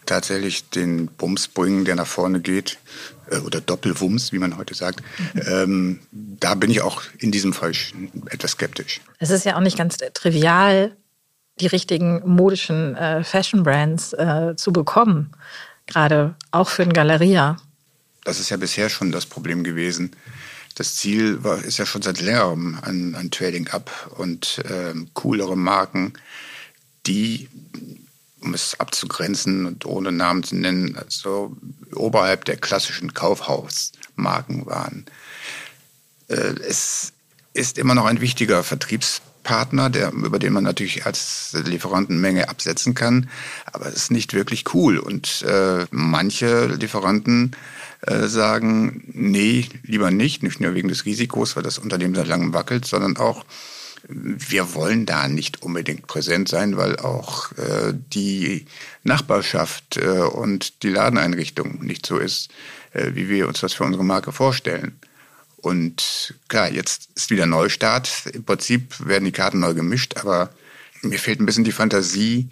tatsächlich 0.05 0.69
den 0.69 1.07
Bums 1.07 1.49
bringen, 1.49 1.83
der 1.83 1.97
nach 1.97 2.07
vorne 2.07 2.39
geht, 2.39 2.77
oder 3.45 3.61
Doppelwumms, 3.61 4.31
wie 4.31 4.39
man 4.39 4.57
heute 4.57 4.73
sagt, 4.73 5.01
mhm. 5.33 5.41
ähm, 5.47 5.99
da 6.11 6.55
bin 6.55 6.71
ich 6.71 6.81
auch 6.81 7.03
in 7.19 7.31
diesem 7.31 7.53
Fall 7.53 7.71
etwas 8.29 8.51
skeptisch. 8.51 9.01
Es 9.19 9.29
ist 9.29 9.45
ja 9.45 9.55
auch 9.55 9.61
nicht 9.61 9.77
ganz 9.77 9.97
trivial, 10.13 10.95
die 11.59 11.67
richtigen 11.67 12.21
modischen 12.25 12.95
äh, 12.95 13.23
Fashion-Brands 13.23 14.13
äh, 14.13 14.55
zu 14.55 14.71
bekommen. 14.71 15.31
Gerade 15.87 16.35
auch 16.51 16.69
für 16.69 16.83
ein 16.83 16.93
Galeria. 16.93 17.57
Das 18.23 18.39
ist 18.39 18.49
ja 18.49 18.57
bisher 18.57 18.89
schon 18.89 19.11
das 19.11 19.25
Problem 19.25 19.63
gewesen. 19.63 20.11
Das 20.75 20.95
Ziel 20.95 21.43
war, 21.43 21.63
ist 21.63 21.79
ja 21.79 21.85
schon 21.85 22.03
seit 22.03 22.21
längerem 22.21 22.77
ein, 22.83 23.15
ein 23.15 23.31
Trading 23.31 23.67
Up 23.69 24.11
und 24.17 24.61
ähm, 24.69 25.09
coolere 25.13 25.57
Marken, 25.57 26.13
die, 27.07 27.49
um 28.47 28.53
es 28.53 28.79
abzugrenzen 28.79 29.65
und 29.65 29.85
ohne 29.85 30.11
Namen 30.11 30.43
zu 30.43 30.55
nennen, 30.55 30.97
also 30.97 31.55
oberhalb 31.93 32.45
der 32.45 32.55
klassischen 32.55 33.13
Kaufhausmarken 33.13 34.65
waren. 34.65 35.05
Äh, 36.29 36.55
es 36.67 37.11
ist 37.53 37.77
immer 37.77 37.93
noch 37.93 38.05
ein 38.05 38.21
wichtiger 38.21 38.63
Vertriebs 38.63 39.21
Partner, 39.43 39.89
der, 39.89 40.11
über 40.11 40.39
den 40.39 40.51
man 40.53 40.63
natürlich 40.63 41.05
als 41.05 41.55
Lieferanten 41.65 42.19
Menge 42.19 42.49
absetzen 42.49 42.95
kann, 42.95 43.29
aber 43.71 43.87
es 43.87 43.95
ist 43.95 44.11
nicht 44.11 44.33
wirklich 44.33 44.73
cool. 44.73 44.97
Und 44.97 45.41
äh, 45.43 45.85
manche 45.89 46.67
Lieferanten 46.67 47.55
äh, 48.01 48.27
sagen, 48.27 49.03
nee, 49.13 49.65
lieber 49.83 50.11
nicht, 50.11 50.43
nicht 50.43 50.59
nur 50.59 50.73
wegen 50.75 50.89
des 50.89 51.05
Risikos, 51.05 51.55
weil 51.55 51.63
das 51.63 51.79
Unternehmen 51.79 52.13
seit 52.13 52.27
langem 52.27 52.53
wackelt, 52.53 52.85
sondern 52.85 53.15
auch, 53.15 53.45
wir 54.09 54.73
wollen 54.73 55.05
da 55.05 55.27
nicht 55.27 55.61
unbedingt 55.61 56.07
präsent 56.07 56.47
sein, 56.47 56.77
weil 56.77 56.97
auch 56.97 57.51
äh, 57.53 57.93
die 57.93 58.65
Nachbarschaft 59.03 59.97
äh, 59.97 60.21
und 60.21 60.83
die 60.83 60.89
Ladeneinrichtung 60.89 61.83
nicht 61.83 62.05
so 62.05 62.17
ist, 62.17 62.49
äh, 62.93 63.11
wie 63.13 63.29
wir 63.29 63.47
uns 63.47 63.59
das 63.59 63.73
für 63.73 63.83
unsere 63.83 64.05
Marke 64.05 64.31
vorstellen. 64.31 64.97
Und 65.57 66.35
klar, 66.47 66.71
jetzt 66.71 67.09
ist 67.15 67.29
wieder 67.29 67.45
Neustart. 67.45 68.27
Im 68.31 68.45
Prinzip 68.45 69.05
werden 69.05 69.25
die 69.25 69.31
Karten 69.31 69.59
neu 69.59 69.73
gemischt, 69.73 70.17
aber 70.17 70.49
mir 71.01 71.19
fehlt 71.19 71.41
ein 71.41 71.45
bisschen 71.45 71.65
die 71.65 71.71
Fantasie, 71.71 72.49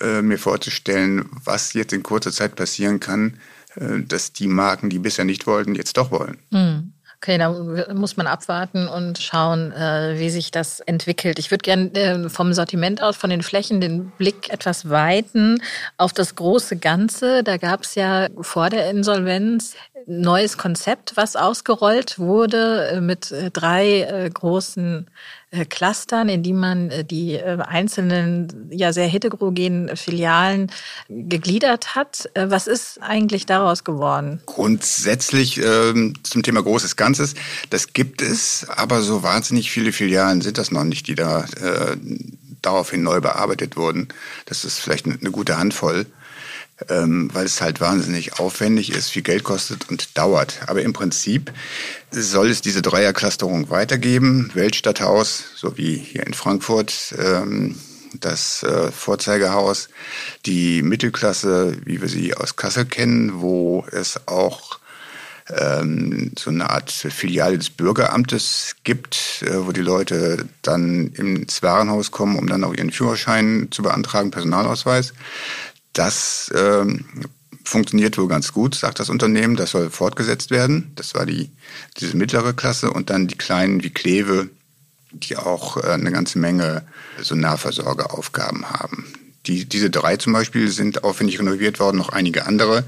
äh, 0.00 0.22
mir 0.22 0.38
vorzustellen, 0.38 1.28
was 1.44 1.74
jetzt 1.74 1.92
in 1.92 2.02
kurzer 2.02 2.32
Zeit 2.32 2.56
passieren 2.56 3.00
kann, 3.00 3.38
äh, 3.76 4.00
dass 4.00 4.32
die 4.32 4.48
Marken, 4.48 4.90
die 4.90 4.98
bisher 4.98 5.24
nicht 5.24 5.46
wollten, 5.46 5.74
jetzt 5.74 5.96
doch 5.96 6.10
wollen. 6.10 6.38
Mhm. 6.50 6.92
Okay, 7.20 7.36
da 7.36 7.50
muss 7.94 8.16
man 8.16 8.28
abwarten 8.28 8.86
und 8.86 9.18
schauen, 9.18 9.72
äh, 9.72 10.20
wie 10.20 10.30
sich 10.30 10.52
das 10.52 10.78
entwickelt. 10.78 11.40
Ich 11.40 11.50
würde 11.50 11.62
gerne 11.62 11.92
äh, 11.94 12.28
vom 12.28 12.52
Sortiment 12.52 13.02
aus, 13.02 13.16
von 13.16 13.28
den 13.28 13.42
Flächen, 13.42 13.80
den 13.80 14.12
Blick 14.18 14.50
etwas 14.50 14.88
weiten 14.88 15.60
auf 15.96 16.12
das 16.12 16.36
große 16.36 16.76
Ganze. 16.76 17.42
Da 17.42 17.56
gab 17.56 17.82
es 17.82 17.96
ja 17.96 18.28
vor 18.40 18.70
der 18.70 18.88
Insolvenz 18.90 19.74
neues 20.06 20.58
Konzept, 20.58 21.16
was 21.16 21.34
ausgerollt 21.34 22.20
wurde 22.20 22.86
äh, 22.92 23.00
mit 23.00 23.34
drei 23.52 24.30
großen 24.32 25.08
Clustern, 25.68 26.28
in 26.28 26.42
die 26.42 26.52
man 26.52 26.90
äh, 26.90 27.04
die 27.04 27.34
äh, 27.34 27.58
einzelnen, 27.60 28.68
ja 28.70 28.92
sehr 28.92 29.06
heterogenen 29.06 29.96
Filialen 29.96 30.70
gegliedert 31.08 31.94
hat. 31.94 32.28
Was 32.34 32.66
ist 32.66 33.00
eigentlich 33.00 33.46
daraus 33.46 33.84
geworden? 33.84 34.40
Grundsätzlich 34.46 35.58
ähm, 35.62 36.14
zum 36.22 36.42
Thema 36.42 36.62
Großes 36.62 36.96
Ganzes, 36.96 37.34
das 37.70 37.92
gibt 37.92 38.20
es, 38.20 38.66
aber 38.68 39.00
so 39.00 39.22
wahnsinnig 39.22 39.70
viele 39.70 39.92
Filialen 39.92 40.42
sind 40.42 40.58
das 40.58 40.70
noch 40.70 40.84
nicht, 40.84 41.06
die 41.06 41.14
da 41.14 41.44
äh, 41.44 41.96
daraufhin 42.60 43.02
neu 43.02 43.20
bearbeitet 43.20 43.76
wurden. 43.76 44.08
Das 44.46 44.64
ist 44.64 44.78
vielleicht 44.78 45.06
eine 45.06 45.30
gute 45.30 45.58
Handvoll 45.58 46.06
ähm, 46.88 47.30
weil 47.32 47.46
es 47.46 47.60
halt 47.60 47.80
wahnsinnig 47.80 48.38
aufwendig 48.38 48.92
ist, 48.92 49.10
viel 49.10 49.22
Geld 49.22 49.44
kostet 49.44 49.88
und 49.88 50.16
dauert. 50.16 50.60
Aber 50.66 50.82
im 50.82 50.92
Prinzip 50.92 51.52
soll 52.10 52.50
es 52.50 52.60
diese 52.60 52.82
Dreierclusterung 52.82 53.70
weitergeben. 53.70 54.50
Weltstadthaus, 54.54 55.44
so 55.56 55.76
wie 55.76 55.96
hier 55.96 56.26
in 56.26 56.34
Frankfurt, 56.34 57.14
ähm, 57.18 57.76
das 58.20 58.62
äh, 58.62 58.90
Vorzeigehaus, 58.90 59.88
die 60.46 60.82
Mittelklasse, 60.82 61.76
wie 61.84 62.00
wir 62.00 62.08
sie 62.08 62.34
aus 62.34 62.56
Kassel 62.56 62.86
kennen, 62.86 63.40
wo 63.40 63.84
es 63.90 64.26
auch 64.26 64.78
ähm, 65.50 66.32
so 66.38 66.50
eine 66.50 66.70
Art 66.70 66.90
Filiale 66.90 67.58
des 67.58 67.70
Bürgeramtes 67.70 68.76
gibt, 68.84 69.42
äh, 69.42 69.66
wo 69.66 69.72
die 69.72 69.80
Leute 69.80 70.46
dann 70.62 71.08
ins 71.08 71.62
Warenhaus 71.62 72.10
kommen, 72.10 72.38
um 72.38 72.46
dann 72.46 72.64
auch 72.64 72.74
ihren 72.74 72.92
Führerschein 72.92 73.68
zu 73.70 73.82
beantragen, 73.82 74.30
Personalausweis. 74.30 75.14
Das 75.98 76.48
ähm, 76.54 77.04
funktioniert 77.64 78.16
wohl 78.18 78.28
ganz 78.28 78.52
gut, 78.52 78.76
sagt 78.76 79.00
das 79.00 79.10
Unternehmen. 79.10 79.56
Das 79.56 79.72
soll 79.72 79.90
fortgesetzt 79.90 80.52
werden. 80.52 80.92
Das 80.94 81.12
war 81.16 81.26
die, 81.26 81.50
diese 81.96 82.16
mittlere 82.16 82.52
Klasse 82.52 82.92
und 82.92 83.10
dann 83.10 83.26
die 83.26 83.36
kleinen 83.36 83.82
wie 83.82 83.90
Kleve, 83.90 84.48
die 85.10 85.36
auch 85.36 85.76
äh, 85.76 85.88
eine 85.88 86.12
ganze 86.12 86.38
Menge 86.38 86.86
so 87.20 87.34
Nahversorgeraufgaben 87.34 88.70
haben. 88.70 89.12
Die, 89.48 89.64
diese 89.64 89.88
drei 89.88 90.18
zum 90.18 90.34
Beispiel 90.34 90.68
sind 90.68 91.04
aufwendig 91.04 91.38
renoviert 91.38 91.80
worden, 91.80 91.96
noch 91.96 92.10
einige 92.10 92.44
andere. 92.44 92.84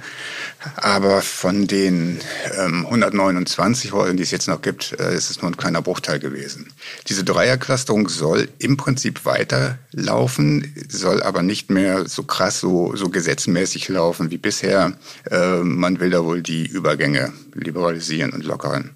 Aber 0.76 1.22
von 1.22 1.66
den 1.66 2.20
ähm, 2.58 2.84
129 2.84 3.92
Häusern, 3.92 4.18
die 4.18 4.22
es 4.22 4.30
jetzt 4.30 4.46
noch 4.46 4.60
gibt, 4.60 4.92
äh, 5.00 5.14
ist 5.14 5.30
es 5.30 5.40
nur 5.40 5.50
ein 5.50 5.56
kleiner 5.56 5.80
Bruchteil 5.80 6.20
gewesen. 6.20 6.70
Diese 7.08 7.24
Dreierclusterung 7.24 8.10
soll 8.10 8.48
im 8.58 8.76
Prinzip 8.76 9.24
weiterlaufen, 9.24 10.74
soll 10.88 11.22
aber 11.22 11.42
nicht 11.42 11.70
mehr 11.70 12.06
so 12.06 12.24
krass, 12.24 12.60
so, 12.60 12.94
so 12.94 13.08
gesetzmäßig 13.08 13.88
laufen 13.88 14.30
wie 14.30 14.38
bisher. 14.38 14.92
Äh, 15.30 15.60
man 15.62 15.98
will 15.98 16.10
da 16.10 16.24
wohl 16.24 16.42
die 16.42 16.66
Übergänge 16.66 17.32
liberalisieren 17.54 18.32
und 18.32 18.44
lockern. 18.44 18.90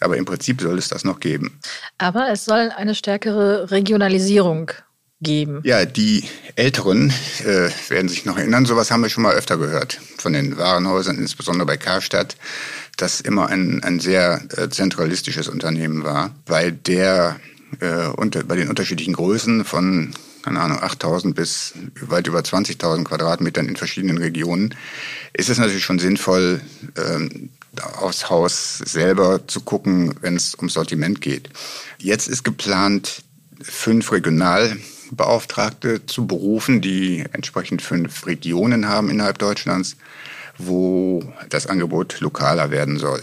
Aber 0.00 0.16
im 0.16 0.24
Prinzip 0.24 0.60
soll 0.60 0.76
es 0.76 0.88
das 0.88 1.04
noch 1.04 1.20
geben. 1.20 1.60
Aber 1.98 2.28
es 2.30 2.44
soll 2.44 2.72
eine 2.76 2.96
stärkere 2.96 3.70
Regionalisierung 3.70 4.72
geben. 5.20 5.60
Ja, 5.64 5.84
die 5.84 6.24
Älteren 6.56 7.12
äh, 7.44 7.70
werden 7.88 8.08
sich 8.08 8.24
noch 8.24 8.36
erinnern, 8.36 8.66
sowas 8.66 8.90
haben 8.90 9.02
wir 9.02 9.08
schon 9.08 9.22
mal 9.22 9.34
öfter 9.34 9.56
gehört 9.56 9.98
von 10.18 10.32
den 10.32 10.58
Warenhäusern, 10.58 11.18
insbesondere 11.18 11.66
bei 11.66 11.76
Karstadt, 11.76 12.36
das 12.96 13.20
immer 13.20 13.48
ein, 13.48 13.82
ein 13.82 14.00
sehr 14.00 14.42
äh, 14.56 14.68
zentralistisches 14.68 15.48
Unternehmen 15.48 16.04
war, 16.04 16.34
weil 16.46 16.72
der 16.72 17.40
äh, 17.80 18.06
unter, 18.08 18.44
bei 18.44 18.56
den 18.56 18.68
unterschiedlichen 18.68 19.14
Größen 19.14 19.64
von 19.64 20.12
keine 20.42 20.60
Ahnung, 20.60 20.80
8000 20.80 21.34
bis 21.34 21.74
weit 22.02 22.28
über 22.28 22.38
20.000 22.38 23.02
Quadratmetern 23.02 23.66
in 23.66 23.74
verschiedenen 23.74 24.18
Regionen, 24.18 24.76
ist 25.32 25.48
es 25.48 25.58
natürlich 25.58 25.82
schon 25.82 25.98
sinnvoll, 25.98 26.60
ähm, 26.96 27.50
aufs 27.98 28.30
Haus 28.30 28.78
selber 28.78 29.48
zu 29.48 29.60
gucken, 29.62 30.14
wenn 30.20 30.36
es 30.36 30.54
ums 30.54 30.74
Sortiment 30.74 31.20
geht. 31.20 31.50
Jetzt 31.98 32.28
ist 32.28 32.44
geplant, 32.44 33.24
fünf 33.60 34.12
Regional 34.12 34.76
Beauftragte 35.10 36.06
zu 36.06 36.26
berufen, 36.26 36.80
die 36.80 37.24
entsprechend 37.32 37.82
fünf 37.82 38.26
Regionen 38.26 38.88
haben 38.88 39.10
innerhalb 39.10 39.38
Deutschlands, 39.38 39.96
wo 40.58 41.22
das 41.48 41.66
Angebot 41.66 42.20
lokaler 42.20 42.70
werden 42.70 42.98
soll. 42.98 43.22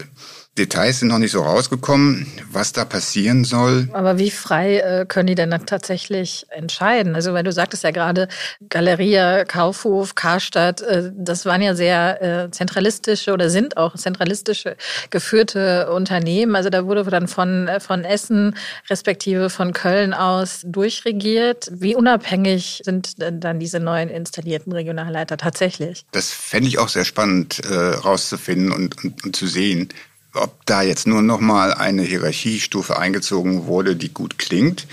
Details 0.58 1.00
sind 1.00 1.08
noch 1.08 1.18
nicht 1.18 1.32
so 1.32 1.42
rausgekommen, 1.42 2.28
was 2.52 2.74
da 2.74 2.86
passieren 2.86 3.44
soll. 3.44 3.90
Aber 3.92 4.20
wie 4.20 4.30
frei 4.30 4.78
äh, 4.78 5.06
können 5.08 5.26
die 5.26 5.34
denn 5.34 5.50
dann 5.50 5.66
tatsächlich 5.66 6.46
entscheiden? 6.50 7.16
Also, 7.16 7.34
weil 7.34 7.44
du 7.44 7.52
sagtest 7.52 7.84
ja 7.84 7.90
gerade, 7.90 8.28
Galeria, 8.70 9.46
Kaufhof, 9.46 10.14
Karstadt, 10.14 10.82
äh, 10.82 11.12
das 11.16 11.48
waren 11.48 11.64
ja 11.64 11.74
sehr 11.74 12.22
äh, 12.22 12.52
zentralistische 12.52 13.34
oder 13.34 13.50
sind 13.50 13.78
auch 13.78 13.96
zentralistische 13.96 14.78
geführte 15.10 15.92
Unternehmen. 15.92 16.56
Also 16.56 16.70
da 16.70 16.86
wurde 16.86 17.04
dann 17.06 17.28
von, 17.28 17.68
äh, 17.68 17.80
von 17.80 18.04
Essen 18.04 18.56
respektive 18.92 19.50
von 19.50 19.74
Köln 19.74 20.14
aus 20.14 20.62
durchregiert. 20.66 21.72
Wie 21.72 21.96
unabhängig 21.96 22.84
sind 22.86 23.20
denn 23.20 23.40
dann 23.40 23.60
diese 23.60 23.80
neuen 23.80 24.10
installierten 24.10 24.72
Regionalleiter 24.72 25.38
tatsächlich? 25.38 26.06
Das 26.12 26.30
fände 26.30 26.68
ich 26.68 26.78
auch 26.78 26.90
sehr 26.90 27.06
spannend 27.06 27.60
äh, 27.66 27.74
rauszufinden 27.74 28.72
und, 28.72 29.04
und, 29.04 29.24
und 29.24 29.36
zu 29.36 29.48
sehen 29.48 29.90
ob 30.34 30.66
da 30.66 30.82
jetzt 30.82 31.08
nur 31.08 31.22
noch 31.22 31.40
mal 31.40 31.74
eine 31.74 32.04
Hierarchiestufe 32.04 32.98
eingezogen 32.98 33.66
wurde, 33.66 33.96
die 33.96 34.14
gut 34.14 34.38
klingt, 34.38 34.88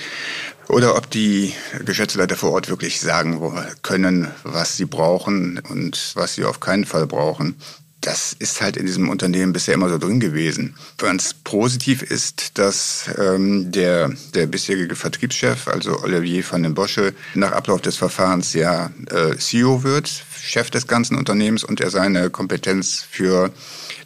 oder 0.68 0.96
ob 0.96 1.10
die 1.10 1.52
Geschäftsleiter 1.84 2.36
vor 2.36 2.52
Ort 2.52 2.68
wirklich 2.68 3.00
sagen 3.00 3.40
können, 3.82 4.28
was 4.44 4.76
sie 4.76 4.84
brauchen 4.84 5.60
und 5.68 6.12
was 6.14 6.34
sie 6.34 6.44
auf 6.44 6.60
keinen 6.60 6.84
Fall 6.84 7.06
brauchen. 7.06 7.56
Das 8.00 8.32
ist 8.32 8.62
halt 8.62 8.78
in 8.78 8.86
diesem 8.86 9.10
Unternehmen 9.10 9.52
bisher 9.52 9.74
immer 9.74 9.90
so 9.90 9.98
drin 9.98 10.20
gewesen. 10.20 10.74
Ganz 10.96 11.34
positiv 11.34 12.02
ist, 12.02 12.56
dass 12.58 13.10
ähm, 13.18 13.72
der, 13.72 14.10
der 14.34 14.46
bisherige 14.46 14.96
Vertriebschef, 14.96 15.68
also 15.68 16.00
Olivier 16.02 16.42
van 16.48 16.62
den 16.62 16.72
Bosche, 16.72 17.14
nach 17.34 17.52
Ablauf 17.52 17.82
des 17.82 17.96
Verfahrens 17.96 18.54
ja 18.54 18.90
äh, 19.10 19.36
CEO 19.36 19.82
wird, 19.82 20.08
Chef 20.40 20.70
des 20.70 20.86
ganzen 20.86 21.18
Unternehmens 21.18 21.62
und 21.62 21.80
er 21.80 21.90
seine 21.90 22.30
Kompetenz 22.30 23.04
für 23.10 23.52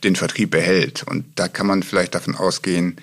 den 0.04 0.16
Vertrieb 0.16 0.50
behält. 0.50 1.02
Und 1.02 1.25
da 1.34 1.49
kann 1.49 1.66
man 1.66 1.82
vielleicht 1.82 2.14
davon 2.14 2.37
ausgehen, 2.37 2.96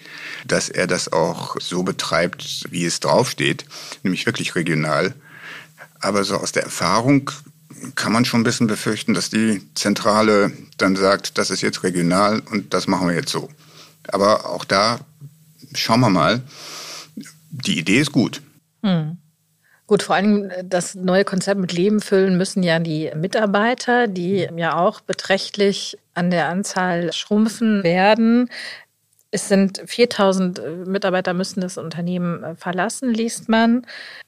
dass 0.47 0.69
er 0.69 0.87
das 0.87 1.11
auch 1.11 1.57
so 1.59 1.83
betreibt, 1.83 2.65
wie 2.69 2.85
es 2.85 2.99
draufsteht, 2.99 3.65
nämlich 4.03 4.25
wirklich 4.25 4.55
regional. 4.55 5.13
Aber 5.99 6.23
so 6.23 6.37
aus 6.37 6.51
der 6.51 6.63
Erfahrung 6.63 7.31
kann 7.95 8.11
man 8.11 8.25
schon 8.25 8.41
ein 8.41 8.45
bisschen 8.45 8.67
befürchten, 8.67 9.13
dass 9.13 9.29
die 9.29 9.61
Zentrale 9.75 10.51
dann 10.77 10.95
sagt, 10.95 11.37
das 11.37 11.49
ist 11.49 11.61
jetzt 11.61 11.83
regional 11.83 12.41
und 12.51 12.73
das 12.73 12.87
machen 12.87 13.07
wir 13.07 13.15
jetzt 13.15 13.31
so. 13.31 13.49
Aber 14.07 14.49
auch 14.49 14.65
da 14.65 14.99
schauen 15.73 15.99
wir 15.99 16.09
mal. 16.09 16.41
Die 17.49 17.77
Idee 17.77 17.99
ist 17.99 18.11
gut. 18.11 18.41
Hm. 18.83 19.17
Gut, 19.91 20.03
vor 20.03 20.15
allem 20.15 20.49
äh, 20.49 20.63
das 20.63 20.95
neue 20.95 21.25
Konzept 21.25 21.59
mit 21.59 21.73
Leben 21.73 21.99
füllen 21.99 22.37
müssen 22.37 22.63
ja 22.63 22.79
die 22.79 23.11
Mitarbeiter, 23.13 24.07
die 24.07 24.47
ja 24.55 24.77
auch 24.77 25.01
beträchtlich 25.01 25.97
an 26.13 26.31
der 26.31 26.47
Anzahl 26.47 27.11
schrumpfen 27.11 27.83
werden. 27.83 28.49
Es 29.31 29.49
sind 29.49 29.83
4000 29.85 30.59
äh, 30.59 30.69
Mitarbeiter 30.85 31.33
müssen 31.33 31.59
das 31.59 31.77
Unternehmen 31.77 32.41
äh, 32.41 32.55
verlassen, 32.55 33.13
liest 33.13 33.49
man. 33.49 33.85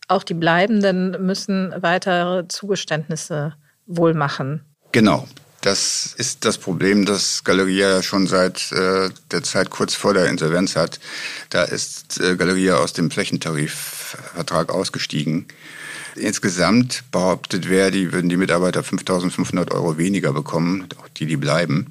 Auch 0.10 0.24
die 0.24 0.34
Bleibenden 0.34 1.26
müssen 1.26 1.74
weitere 1.78 2.46
Zugeständnisse 2.50 3.54
wohl 3.86 4.14
machen. 4.14 4.66
Genau. 4.92 5.26
Das 5.64 6.14
ist 6.18 6.44
das 6.44 6.58
Problem, 6.58 7.06
das 7.06 7.46
Galeria 7.46 8.04
schon 8.04 8.28
seit 8.28 8.70
äh, 8.74 9.10
der 9.32 9.44
Zeit 9.44 9.70
kurz 9.70 9.96
vor 9.96 10.14
der 10.14 10.26
Insolvenz 10.26 10.76
hat. 10.76 11.00
Da 11.52 11.64
ist 11.64 12.20
äh, 12.20 12.36
Galeria 12.36 12.76
aus 12.76 12.92
dem 12.92 13.10
Flächentarifvertrag 13.10 14.74
ausgestiegen. 14.74 15.46
Insgesamt 16.18 17.06
behauptet 17.14 17.68
Verdi, 17.68 18.12
würden 18.12 18.28
die 18.28 18.36
Mitarbeiter 18.36 18.82
5.500 18.82 19.72
Euro 19.72 19.98
weniger 19.98 20.34
bekommen, 20.34 20.90
auch 21.02 21.08
die, 21.08 21.28
die 21.28 21.38
bleiben. 21.38 21.88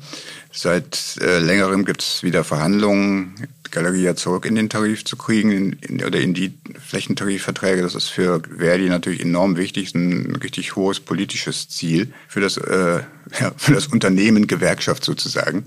Seit 0.53 1.17
äh, 1.23 1.39
längerem 1.39 1.87
gibt 1.87 2.03
es 2.03 2.23
wieder 2.23 2.45
Verhandlungen, 2.45 3.49
Galeria 3.73 4.15
zurück 4.15 4.47
in 4.47 4.55
den 4.55 4.69
Tarif 4.69 5.05
zu 5.05 5.17
kriegen 5.17 5.51
in, 5.51 5.73
in, 5.81 6.05
oder 6.05 6.21
in 6.21 6.35
die 6.35 6.55
Flächentarifverträge. 6.79 7.83
Das 7.83 7.97
ist 7.97 8.09
für 8.09 8.41
Verdi 8.59 8.89
natürlich 8.89 9.21
enorm 9.21 9.57
wichtig, 9.57 9.95
ein 9.95 10.37
richtig 10.37 10.77
hohes 10.77 11.01
politisches 11.01 11.69
Ziel 11.69 12.13
für 12.29 12.41
das, 12.41 12.59
äh, 12.59 13.01
ja, 13.41 13.53
für 13.57 13.73
das 13.73 13.89
Unternehmen 13.89 14.47
Gewerkschaft 14.47 15.05
sozusagen. 15.05 15.65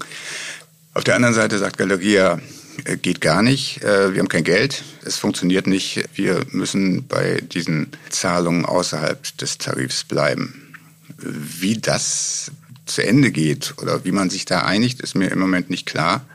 Auf 0.93 1.03
der 1.03 1.15
anderen 1.15 1.35
Seite 1.35 1.57
sagt 1.57 1.77
Galeria, 1.77 2.39
äh, 2.83 2.97
geht 2.97 3.21
gar 3.21 3.41
nicht. 3.41 3.83
Äh, 3.83 4.13
wir 4.13 4.19
haben 4.19 4.29
kein 4.29 4.43
Geld. 4.43 4.83
Es 5.03 5.17
funktioniert 5.17 5.67
nicht. 5.67 6.05
Wir 6.13 6.45
müssen 6.51 7.07
bei 7.07 7.41
diesen 7.41 7.87
Zahlungen 8.09 8.65
außerhalb 8.65 9.37
des 9.37 9.57
Tarifs 9.57 10.03
bleiben. 10.03 10.73
Wie 11.17 11.77
das 11.77 12.51
zu 12.85 13.03
Ende 13.03 13.31
geht 13.31 13.73
oder 13.81 14.05
wie 14.05 14.11
man 14.11 14.29
sich 14.29 14.45
da 14.45 14.59
einigt, 14.61 15.01
ist 15.01 15.15
mir 15.15 15.31
im 15.31 15.39
Moment 15.39 15.69
nicht 15.69 15.85
klar. 15.85 16.25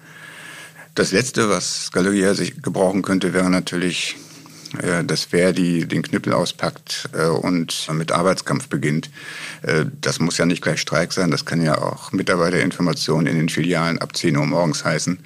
Das 0.94 1.12
Letzte, 1.12 1.49
was 1.49 1.90
Galeria 1.92 2.35
sich 2.35 2.62
gebrauchen 2.62 3.02
könnte, 3.02 3.32
wäre 3.32 3.49
natürlich, 3.49 4.16
äh, 4.78 5.04
dass 5.04 5.25
Verdi 5.25 5.87
den 5.87 6.02
Knüppel 6.02 6.32
auspackt 6.32 7.09
äh, 7.12 7.26
und 7.26 7.88
mit 7.92 8.12
Arbeitskampf 8.12 8.68
beginnt. 8.68 9.11
Äh, 9.62 9.87
das 10.00 10.20
muss 10.20 10.38
ja 10.38 10.47
nicht 10.47 10.62
gleich 10.62 10.80
Streik 10.80 11.12
sein, 11.12 11.30
das 11.30 11.44
kann 11.44 11.62
ja 11.62 11.78
auch 11.78 12.12
Mitarbeiterinformation 12.12 13.26
in 13.26 13.37
den 13.37 13.49
Filialen 13.49 13.99
ab 13.99 14.16
10 14.16 14.37
Uhr 14.37 14.47
morgens 14.47 14.85
heißen. 14.85 15.18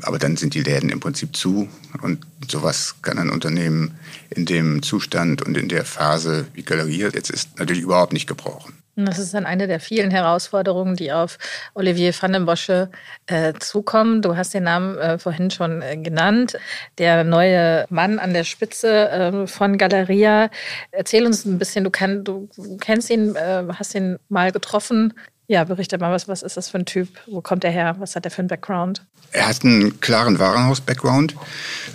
Aber 0.00 0.18
dann 0.18 0.38
sind 0.38 0.54
die 0.54 0.62
Läden 0.62 0.88
im 0.88 0.98
Prinzip 0.98 1.36
zu 1.36 1.68
und 2.00 2.24
sowas 2.50 2.94
kann 3.02 3.18
ein 3.18 3.28
Unternehmen 3.28 3.98
in 4.30 4.46
dem 4.46 4.82
Zustand 4.82 5.42
und 5.42 5.58
in 5.58 5.68
der 5.68 5.84
Phase, 5.84 6.46
wie 6.54 6.62
Galeria 6.62 7.10
jetzt 7.10 7.28
ist, 7.28 7.58
natürlich 7.58 7.82
überhaupt 7.82 8.14
nicht 8.14 8.26
gebrauchen. 8.26 8.72
Das 9.06 9.18
ist 9.18 9.34
dann 9.34 9.46
eine 9.46 9.66
der 9.66 9.80
vielen 9.80 10.10
Herausforderungen, 10.10 10.96
die 10.96 11.12
auf 11.12 11.38
Olivier 11.74 12.12
van 12.18 12.32
den 12.32 12.46
Bosche 12.46 12.90
äh, 13.26 13.52
zukommen. 13.60 14.22
Du 14.22 14.36
hast 14.36 14.54
den 14.54 14.64
Namen 14.64 14.98
äh, 14.98 15.18
vorhin 15.18 15.50
schon 15.50 15.82
äh, 15.82 15.96
genannt. 15.96 16.58
Der 16.98 17.22
neue 17.22 17.86
Mann 17.90 18.18
an 18.18 18.32
der 18.32 18.44
Spitze 18.44 19.08
äh, 19.08 19.46
von 19.46 19.78
Galeria. 19.78 20.50
Erzähl 20.90 21.26
uns 21.26 21.44
ein 21.44 21.58
bisschen, 21.58 21.84
du, 21.84 21.90
kann, 21.90 22.24
du 22.24 22.48
kennst 22.80 23.10
ihn, 23.10 23.36
äh, 23.36 23.64
hast 23.78 23.94
ihn 23.94 24.18
mal 24.28 24.50
getroffen. 24.50 25.14
Ja, 25.50 25.64
berichte 25.64 25.96
mal, 25.96 26.12
was, 26.12 26.28
was 26.28 26.42
ist 26.42 26.58
das 26.58 26.68
für 26.68 26.78
ein 26.78 26.84
Typ? 26.84 27.08
Wo 27.26 27.40
kommt 27.40 27.64
er 27.64 27.70
her? 27.70 27.96
Was 27.98 28.14
hat 28.14 28.26
er 28.26 28.30
für 28.30 28.40
einen 28.40 28.48
Background? 28.48 29.02
Er 29.32 29.48
hat 29.48 29.64
einen 29.64 29.98
klaren 30.00 30.38
Warenhaus-Background, 30.38 31.34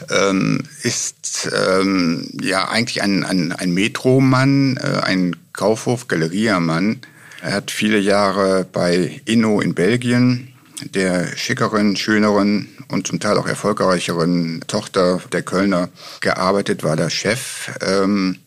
ähm, 0.10 0.64
ist 0.82 1.52
ähm, 1.56 2.28
ja 2.42 2.68
eigentlich 2.68 3.04
ein, 3.04 3.24
ein, 3.24 3.52
ein 3.52 3.72
Metromann, 3.72 4.78
äh, 4.78 5.02
ein 5.04 5.36
Kaufhof-Galeriermann. 5.54 7.02
Er 7.42 7.54
hat 7.54 7.70
viele 7.70 8.00
Jahre 8.00 8.66
bei 8.72 9.22
Inno 9.26 9.62
in 9.62 9.76
Belgien, 9.76 10.54
der 10.96 11.36
schickeren, 11.38 11.96
schöneren 11.96 12.70
und 12.90 13.06
zum 13.06 13.20
Teil 13.20 13.38
auch 13.38 13.48
erfolgreicheren 13.48 14.62
Tochter 14.66 15.22
der 15.32 15.44
Kölner 15.44 15.90
gearbeitet, 16.22 16.84
war 16.84 16.96
der 16.96 17.12
Chef 17.12 17.70
ähm, 17.82 18.40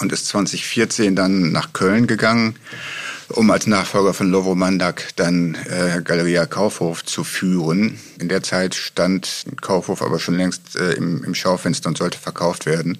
und 0.00 0.12
ist 0.12 0.26
2014 0.26 1.14
dann 1.14 1.52
nach 1.52 1.72
Köln 1.72 2.08
gegangen, 2.08 2.56
um 3.28 3.50
als 3.50 3.66
Nachfolger 3.66 4.14
von 4.14 4.30
Lovo 4.30 4.54
Mandak 4.54 5.10
dann 5.16 5.54
äh, 5.54 6.00
Galeria 6.02 6.46
Kaufhof 6.46 7.04
zu 7.04 7.24
führen. 7.24 7.98
In 8.20 8.28
der 8.28 8.42
Zeit 8.42 8.74
stand 8.74 9.44
Kaufhof 9.60 10.02
aber 10.02 10.18
schon 10.18 10.36
längst 10.36 10.76
äh, 10.76 10.92
im, 10.92 11.24
im 11.24 11.34
Schaufenster 11.34 11.88
und 11.88 11.98
sollte 11.98 12.18
verkauft 12.18 12.66
werden. 12.66 12.98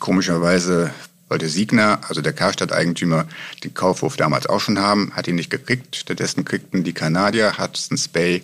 Komischerweise 0.00 0.90
wollte 1.28 1.48
Siegner, 1.48 2.00
also 2.08 2.20
der 2.20 2.34
Karstadt-Eigentümer, 2.34 3.26
den 3.64 3.72
Kaufhof 3.72 4.16
damals 4.16 4.46
auch 4.46 4.60
schon 4.60 4.78
haben, 4.78 5.12
hat 5.14 5.28
ihn 5.28 5.36
nicht 5.36 5.48
gekriegt. 5.48 5.96
Stattdessen 5.96 6.44
kriegten 6.44 6.84
die 6.84 6.92
Kanadier, 6.92 7.56
Hudson's 7.58 8.08
Bay 8.08 8.42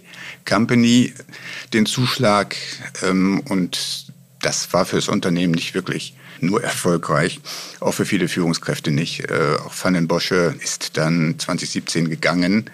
Company, 0.49 1.13
den 1.75 1.85
Zuschlag 1.85 2.57
ähm, 3.03 3.41
und 3.41 4.07
das 4.41 4.73
war 4.73 4.87
für 4.87 4.97
das 4.97 5.09
Unternehmen 5.09 5.53
nicht 5.53 5.75
wirklich 5.75 6.15
nur 6.43 6.63
erfolgreich, 6.63 7.41
auch 7.81 7.93
für 7.93 8.05
viele 8.05 8.29
Führungskräfte 8.29 8.91
nicht. 8.91 9.31
Äh, 9.31 9.57
auch 9.65 9.75
Van 9.83 9.95
den 9.95 10.09
Bosche 10.09 10.55
ist 10.61 10.97
dann 10.97 11.39
2017 11.39 12.09
gegangen 12.09 12.71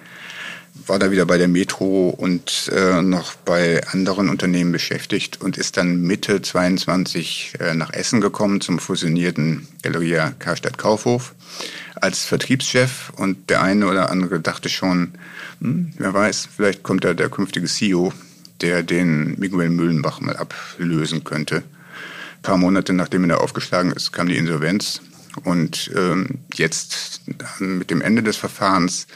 war 0.86 0.98
da 0.98 1.10
wieder 1.10 1.24
bei 1.24 1.38
der 1.38 1.48
Metro 1.48 2.08
und 2.10 2.70
äh, 2.74 3.00
noch 3.00 3.34
bei 3.34 3.86
anderen 3.88 4.28
Unternehmen 4.28 4.72
beschäftigt 4.72 5.40
und 5.40 5.56
ist 5.56 5.76
dann 5.76 6.02
Mitte 6.02 6.42
22 6.42 7.54
äh, 7.60 7.74
nach 7.74 7.92
Essen 7.92 8.20
gekommen 8.20 8.60
zum 8.60 8.78
fusionierten 8.78 9.68
Galeria 9.82 10.32
Karstadt 10.38 10.76
Kaufhof 10.76 11.34
als 11.94 12.24
Vertriebschef 12.24 13.12
und 13.16 13.50
der 13.50 13.62
eine 13.62 13.86
oder 13.86 14.10
andere 14.10 14.40
dachte 14.40 14.68
schon, 14.68 15.12
hm, 15.60 15.92
wer 15.96 16.12
weiß, 16.12 16.48
vielleicht 16.54 16.82
kommt 16.82 17.04
da 17.04 17.14
der 17.14 17.28
künftige 17.28 17.66
CEO, 17.66 18.12
der 18.60 18.82
den 18.82 19.38
Miguel 19.38 19.70
Mühlenbach 19.70 20.20
mal 20.20 20.36
ablösen 20.36 21.24
könnte. 21.24 21.62
Paar 22.44 22.58
Monate 22.58 22.92
nachdem 22.92 23.28
er 23.28 23.40
aufgeschlagen 23.40 23.90
ist, 23.90 24.12
kam 24.12 24.28
die 24.28 24.36
Insolvenz 24.36 25.00
und 25.42 25.90
ähm, 25.96 26.40
jetzt 26.52 27.22
mit 27.58 27.90
dem 27.90 28.02
Ende 28.02 28.22
des 28.22 28.36
Verfahrens 28.36 29.06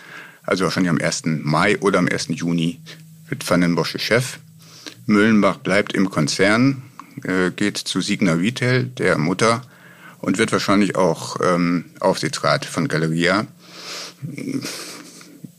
also 0.48 0.64
wahrscheinlich 0.64 0.90
am 0.90 0.98
1. 0.98 1.24
Mai 1.26 1.78
oder 1.80 1.98
am 1.98 2.08
1. 2.08 2.28
Juni, 2.30 2.80
wird 3.28 3.48
Van 3.48 3.60
den 3.60 3.74
Bosche 3.74 3.98
Chef. 3.98 4.38
Müllenbach 5.04 5.58
bleibt 5.58 5.92
im 5.92 6.08
Konzern, 6.08 6.82
äh, 7.22 7.50
geht 7.50 7.76
zu 7.76 8.00
Signa 8.00 8.32
Retail, 8.32 8.84
der 8.84 9.18
Mutter, 9.18 9.60
und 10.20 10.38
wird 10.38 10.50
wahrscheinlich 10.50 10.96
auch 10.96 11.36
ähm, 11.42 11.84
Aufsichtsrat 12.00 12.64
von 12.64 12.88
Galeria. 12.88 13.46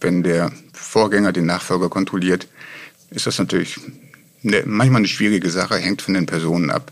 Wenn 0.02 0.24
der 0.24 0.52
Vorgänger 0.74 1.34
den 1.34 1.46
Nachfolger 1.46 1.90
kontrolliert, 1.90 2.48
ist 3.12 3.28
das 3.28 3.38
natürlich 3.38 3.80
eine, 4.44 4.64
manchmal 4.66 5.02
eine 5.02 5.08
schwierige 5.08 5.52
Sache, 5.52 5.78
hängt 5.78 6.02
von 6.02 6.16
den 6.16 6.26
Personen 6.26 6.72
ab. 6.72 6.92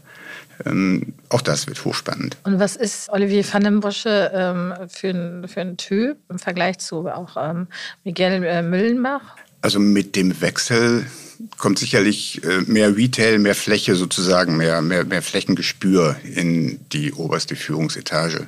Ähm, 0.66 1.14
auch 1.30 1.42
das 1.42 1.68
wird 1.68 1.84
hochspannend. 1.86 2.38
Und 2.44 2.60
was 2.60 2.76
ist 2.76 3.10
Olivier 3.10 3.44
van 3.52 3.64
den 3.64 3.80
Bosche 3.80 4.32
ähm, 4.34 4.74
für, 4.88 5.10
ein, 5.10 5.48
für 5.48 5.62
ein 5.62 5.78
Typ 5.78 6.18
im 6.30 6.40
Vergleich 6.40 6.80
zu 6.80 7.08
auch 7.08 7.38
ähm, 7.38 7.68
Miguel 8.04 8.44
äh, 8.44 8.62
Müllenbach? 8.62 9.22
Also 9.62 9.80
mit 9.80 10.16
dem 10.16 10.40
Wechsel 10.42 11.06
kommt 11.58 11.80
sicherlich 11.80 12.44
äh, 12.44 12.62
mehr 12.62 12.96
Retail, 12.96 13.40
mehr 13.40 13.56
Fläche 13.56 13.96
sozusagen, 13.96 14.58
mehr, 14.58 14.82
mehr, 14.82 15.06
mehr 15.06 15.22
Flächengespür 15.22 16.16
in 16.24 16.80
die 16.92 17.14
oberste 17.14 17.56
Führungsetage. 17.56 18.48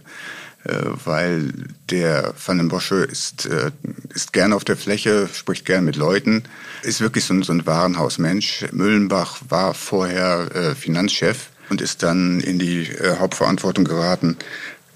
Äh, 0.65 0.73
weil 1.05 1.53
der 1.89 2.33
Van 2.45 2.57
den 2.57 2.67
Bosche 2.67 2.95
ist, 2.95 3.45
äh, 3.45 3.71
ist 4.13 4.33
gern 4.33 4.51
auf 4.51 4.65
der 4.65 4.75
Fläche, 4.75 5.29
spricht 5.31 5.65
gern 5.65 5.85
mit 5.85 5.95
Leuten, 5.95 6.43
ist 6.83 6.99
wirklich 6.99 7.23
so 7.23 7.33
ein, 7.33 7.43
so 7.43 7.53
ein 7.53 7.65
Warenhausmensch. 7.65 8.65
Müllenbach 8.73 9.41
war 9.47 9.73
vorher 9.73 10.49
äh, 10.53 10.75
Finanzchef 10.75 11.48
und 11.69 11.81
ist 11.81 12.03
dann 12.03 12.39
in 12.39 12.59
die 12.59 12.83
äh, 12.83 13.17
Hauptverantwortung 13.17 13.85
geraten, 13.85 14.37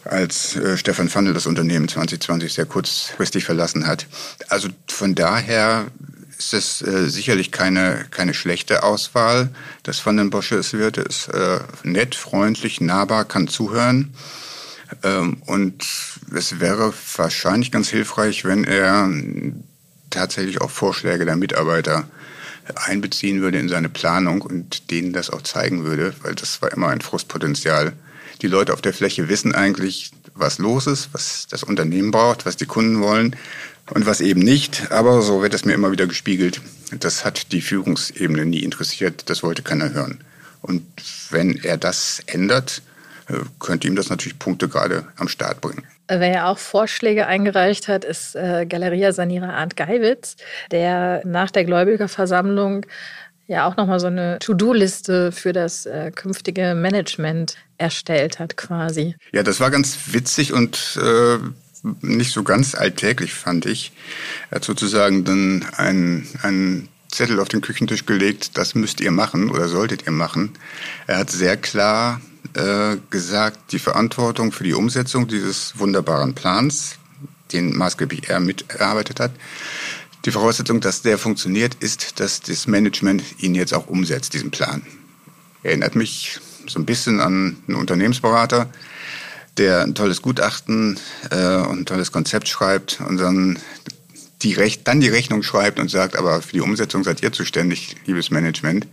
als 0.06 0.56
äh, 0.56 0.78
Stefan 0.78 1.10
Fandel 1.10 1.34
das 1.34 1.46
Unternehmen 1.46 1.88
2020 1.88 2.54
sehr 2.54 2.66
kurzfristig 2.66 3.46
verlassen 3.46 3.88
hat. 3.88 4.08
Also 4.50 4.70
von 4.88 5.16
daher 5.16 5.86
ist 6.38 6.54
es 6.54 6.82
äh, 6.82 7.10
sicherlich 7.10 7.52
keine, 7.52 8.06
keine 8.12 8.34
schlechte 8.34 8.84
Auswahl, 8.84 9.50
dass 9.84 10.06
Van 10.06 10.18
den 10.18 10.30
Bosche 10.30 10.56
es 10.56 10.74
wird. 10.74 10.98
Er 10.98 11.06
ist 11.06 11.28
äh, 11.30 11.60
nett, 11.84 12.16
freundlich, 12.16 12.82
nahbar, 12.82 13.26
kann 13.26 13.48
zuhören. 13.48 14.14
Ähm, 15.04 15.42
und 15.46 15.86
es 16.36 16.60
wäre 16.60 16.94
wahrscheinlich 17.16 17.72
ganz 17.72 17.90
hilfreich, 17.90 18.46
wenn 18.46 18.64
er 18.64 19.10
tatsächlich 20.10 20.62
auch 20.62 20.70
Vorschläge 20.70 21.26
der 21.26 21.36
Mitarbeiter 21.36 22.08
einbeziehen 22.76 23.42
würde 23.42 23.60
in 23.60 23.70
seine 23.70 23.90
Planung 23.90 24.42
und 24.42 24.92
denen 24.92 25.14
das 25.14 25.30
auch 25.30 25.42
zeigen 25.42 25.84
würde, 25.84 26.14
weil 26.22 26.36
das 26.36 26.62
war 26.62 26.72
immer 26.72 26.90
ein 26.90 27.02
Frustpotenzial. 27.02 27.94
Die 28.42 28.48
Leute 28.48 28.74
auf 28.74 28.82
der 28.82 28.94
Fläche 28.94 29.30
wissen 29.30 29.54
eigentlich, 29.54 30.12
was 30.36 30.58
los 30.58 30.88
ist, 30.88 31.10
was 31.14 31.48
das 31.48 31.64
Unternehmen 31.64 32.12
braucht, 32.12 32.46
was 32.46 32.58
die 32.58 32.66
Kunden 32.66 33.02
wollen 33.02 33.36
und 33.92 34.06
was 34.06 34.22
eben 34.22 34.42
nicht. 34.42 34.92
Aber 34.92 35.22
so 35.22 35.42
wird 35.42 35.54
es 35.54 35.66
mir 35.66 35.74
immer 35.74 35.92
wieder 35.92 36.08
gespiegelt. 36.08 36.62
Das 37.00 37.26
hat 37.26 37.52
die 37.52 37.62
Führungsebene 37.62 38.46
nie 38.46 38.60
interessiert, 38.60 39.30
das 39.30 39.44
wollte 39.44 39.62
keiner 39.62 39.94
hören. 39.94 40.24
Und 40.62 40.86
wenn 41.30 41.56
er 41.64 41.78
das 41.78 42.22
ändert, 42.26 42.82
äh, 43.28 43.36
könnte 43.60 43.88
ihm 43.88 43.96
das 43.96 44.10
natürlich 44.10 44.40
Punkte 44.40 44.70
gerade 44.70 45.08
am 45.18 45.28
Start 45.28 45.62
bringen. 45.62 45.84
Wer 46.08 46.34
ja 46.34 46.48
auch 46.48 46.58
Vorschläge 46.58 47.28
eingereicht 47.28 47.88
hat, 47.88 48.04
ist 48.04 48.36
äh, 48.36 48.66
Galeria-Sanierer 48.68 49.54
Arndt 49.54 49.78
Geiwitz, 49.78 50.36
der 50.72 51.22
nach 51.26 51.50
der 51.50 51.64
Gläubigerversammlung 51.64 52.86
ja 53.48 53.68
auch 53.68 53.78
nochmal 53.78 54.00
so 54.00 54.08
eine 54.08 54.40
To-Do-Liste 54.40 55.32
für 55.32 55.54
das 55.54 55.86
äh, 55.86 56.12
künftige 56.12 56.76
Management 56.76 57.58
erstellt 57.78 58.40
hat 58.40 58.58
quasi. 58.58 59.16
Ja, 59.32 59.44
das 59.44 59.60
war 59.60 59.72
ganz 59.72 59.98
witzig 60.14 60.54
und 60.54 61.00
äh, 61.02 61.38
nicht 62.02 62.34
so 62.34 62.44
ganz 62.44 62.76
alltäglich, 62.76 63.34
fand 63.34 63.66
ich. 63.66 63.92
Er 64.50 64.58
hat 64.58 64.64
sozusagen 64.64 65.24
dann 65.26 65.66
einen 65.78 66.88
Zettel 67.10 67.40
auf 67.40 67.50
den 67.50 67.62
Küchentisch 67.62 68.06
gelegt, 68.06 68.58
das 68.58 68.76
müsst 68.76 69.02
ihr 69.02 69.12
machen 69.12 69.52
oder 69.52 69.68
solltet 69.68 70.06
ihr 70.06 70.12
machen. 70.12 70.54
Er 71.08 71.18
hat 71.18 71.30
sehr 71.30 71.58
klar 71.58 72.22
äh, 72.56 72.98
gesagt, 73.10 73.72
die 73.72 73.80
Verantwortung 73.80 74.52
für 74.52 74.64
die 74.64 74.74
Umsetzung 74.74 75.28
dieses 75.28 75.78
wunderbaren 75.78 76.34
Plans, 76.34 76.96
den 77.52 77.76
maßgeblich 77.76 78.30
er 78.30 78.40
miterarbeitet 78.40 79.20
hat, 79.20 79.32
die 80.26 80.32
Voraussetzung, 80.32 80.80
dass 80.80 81.02
der 81.02 81.18
funktioniert, 81.18 81.76
ist, 81.76 82.20
dass 82.20 82.42
das 82.42 82.68
Management 82.68 83.24
ihn 83.40 83.56
jetzt 83.56 83.74
auch 83.74 83.88
umsetzt, 83.88 84.34
diesen 84.34 84.52
Plan. 84.52 84.82
Erinnert 85.64 85.96
mich 85.96 86.40
so 86.68 86.80
ein 86.80 86.86
bisschen 86.86 87.20
an 87.20 87.58
einen 87.68 87.76
Unternehmensberater, 87.76 88.70
der 89.58 89.82
ein 89.82 89.96
tolles 89.96 90.22
Gutachten 90.22 91.00
äh, 91.30 91.58
und 91.58 91.82
ein 91.82 91.86
tolles 91.86 92.12
Konzept 92.12 92.48
schreibt 92.48 93.02
und 93.02 93.18
dann 93.18 93.60
die, 94.42 94.58
dann 94.84 95.00
die 95.00 95.10
Rechnung 95.10 95.44
schreibt 95.44 95.80
und 95.80 95.90
sagt, 95.90 96.18
aber 96.18 96.42
für 96.42 96.54
die 96.54 96.62
Umsetzung 96.62 97.04
seid 97.04 97.22
ihr 97.22 97.32
zuständig, 97.32 97.96
liebes 98.06 98.30
Management. 98.30 98.88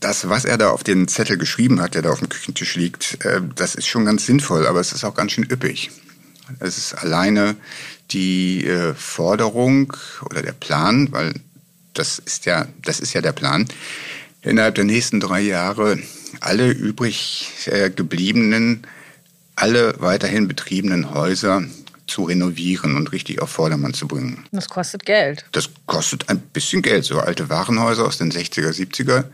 Das, 0.00 0.28
was 0.28 0.44
er 0.44 0.56
da 0.56 0.70
auf 0.70 0.82
den 0.82 1.08
Zettel 1.08 1.36
geschrieben 1.36 1.80
hat, 1.80 1.94
der 1.94 2.02
da 2.02 2.10
auf 2.10 2.18
dem 2.18 2.28
Küchentisch 2.28 2.74
liegt, 2.74 3.24
äh, 3.24 3.40
das 3.54 3.74
ist 3.74 3.86
schon 3.86 4.04
ganz 4.04 4.26
sinnvoll, 4.26 4.66
aber 4.66 4.80
es 4.80 4.92
ist 4.92 5.04
auch 5.04 5.14
ganz 5.14 5.32
schön 5.32 5.44
üppig. 5.44 5.90
Es 6.58 6.78
ist 6.78 6.94
alleine 6.94 7.56
die 8.10 8.66
äh, 8.66 8.94
Forderung 8.94 9.92
oder 10.24 10.42
der 10.42 10.52
Plan, 10.52 11.12
weil 11.12 11.34
das 11.94 12.18
ist 12.18 12.46
ja, 12.46 12.66
das 12.82 13.00
ist 13.00 13.12
ja 13.12 13.20
der 13.20 13.32
Plan, 13.32 13.68
innerhalb 14.42 14.74
der 14.74 14.84
nächsten 14.84 15.20
drei 15.20 15.40
Jahre 15.40 15.98
alle 16.40 16.70
übrig 16.70 17.48
äh, 17.66 17.90
gebliebenen, 17.90 18.86
alle 19.56 19.94
weiterhin 19.98 20.48
betriebenen 20.48 21.12
Häuser 21.12 21.62
zu 22.06 22.24
renovieren 22.24 22.96
und 22.96 23.12
richtig 23.12 23.40
auf 23.40 23.50
Vordermann 23.50 23.94
zu 23.94 24.08
bringen. 24.08 24.44
Das 24.50 24.68
kostet 24.68 25.04
Geld. 25.04 25.44
Das 25.52 25.70
kostet 25.86 26.28
ein 26.28 26.40
bisschen 26.40 26.82
Geld. 26.82 27.04
So 27.04 27.20
alte 27.20 27.48
Warenhäuser 27.48 28.04
aus 28.04 28.18
den 28.18 28.32
60er, 28.32 28.70
70er 28.70 29.24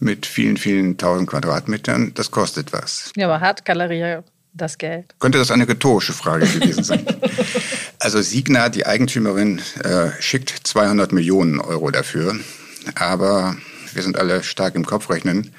mit 0.00 0.26
vielen, 0.26 0.56
vielen 0.56 0.96
tausend 0.96 1.28
Quadratmetern, 1.28 2.12
das 2.14 2.30
kostet 2.30 2.72
was. 2.72 3.12
Ja, 3.16 3.26
aber 3.26 3.40
hat 3.40 3.64
Galerie 3.64 4.18
das 4.52 4.78
Geld? 4.78 5.14
Könnte 5.20 5.38
das 5.38 5.50
eine 5.50 5.68
rhetorische 5.68 6.12
Frage 6.12 6.46
gewesen 6.46 6.82
sein? 6.82 7.06
also 8.00 8.20
Signa, 8.20 8.68
die 8.68 8.86
Eigentümerin, 8.86 9.60
äh, 9.84 10.10
schickt 10.20 10.50
200 10.64 11.12
Millionen 11.12 11.60
Euro 11.60 11.90
dafür. 11.90 12.34
Aber 12.94 13.56
wir 13.92 14.02
sind 14.02 14.18
alle 14.18 14.42
stark 14.42 14.74
im 14.74 14.84
Kopfrechnen 14.84 15.52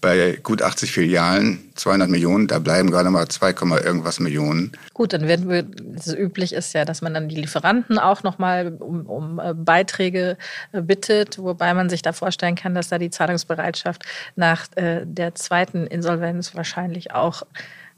bei 0.00 0.38
gut 0.42 0.62
80 0.62 0.92
Filialen 0.92 1.70
200 1.74 2.08
Millionen, 2.08 2.46
da 2.46 2.58
bleiben 2.58 2.90
gerade 2.90 3.10
mal 3.10 3.28
2, 3.28 3.50
irgendwas 3.82 4.20
Millionen. 4.20 4.72
Gut, 4.94 5.12
dann 5.12 5.28
werden 5.28 5.48
wir, 5.48 5.66
es 5.96 6.12
üblich 6.14 6.52
ist 6.52 6.72
ja, 6.72 6.84
dass 6.84 7.02
man 7.02 7.14
dann 7.14 7.28
die 7.28 7.36
Lieferanten 7.36 7.98
auch 7.98 8.22
nochmal 8.22 8.76
um, 8.78 9.06
um 9.06 9.38
äh, 9.38 9.54
Beiträge 9.54 10.36
äh, 10.72 10.80
bittet, 10.80 11.38
wobei 11.38 11.74
man 11.74 11.90
sich 11.90 12.02
da 12.02 12.12
vorstellen 12.12 12.54
kann, 12.54 12.74
dass 12.74 12.88
da 12.88 12.98
die 12.98 13.10
Zahlungsbereitschaft 13.10 14.04
nach 14.36 14.66
äh, 14.76 15.02
der 15.04 15.34
zweiten 15.34 15.86
Insolvenz 15.86 16.54
wahrscheinlich 16.54 17.12
auch 17.12 17.42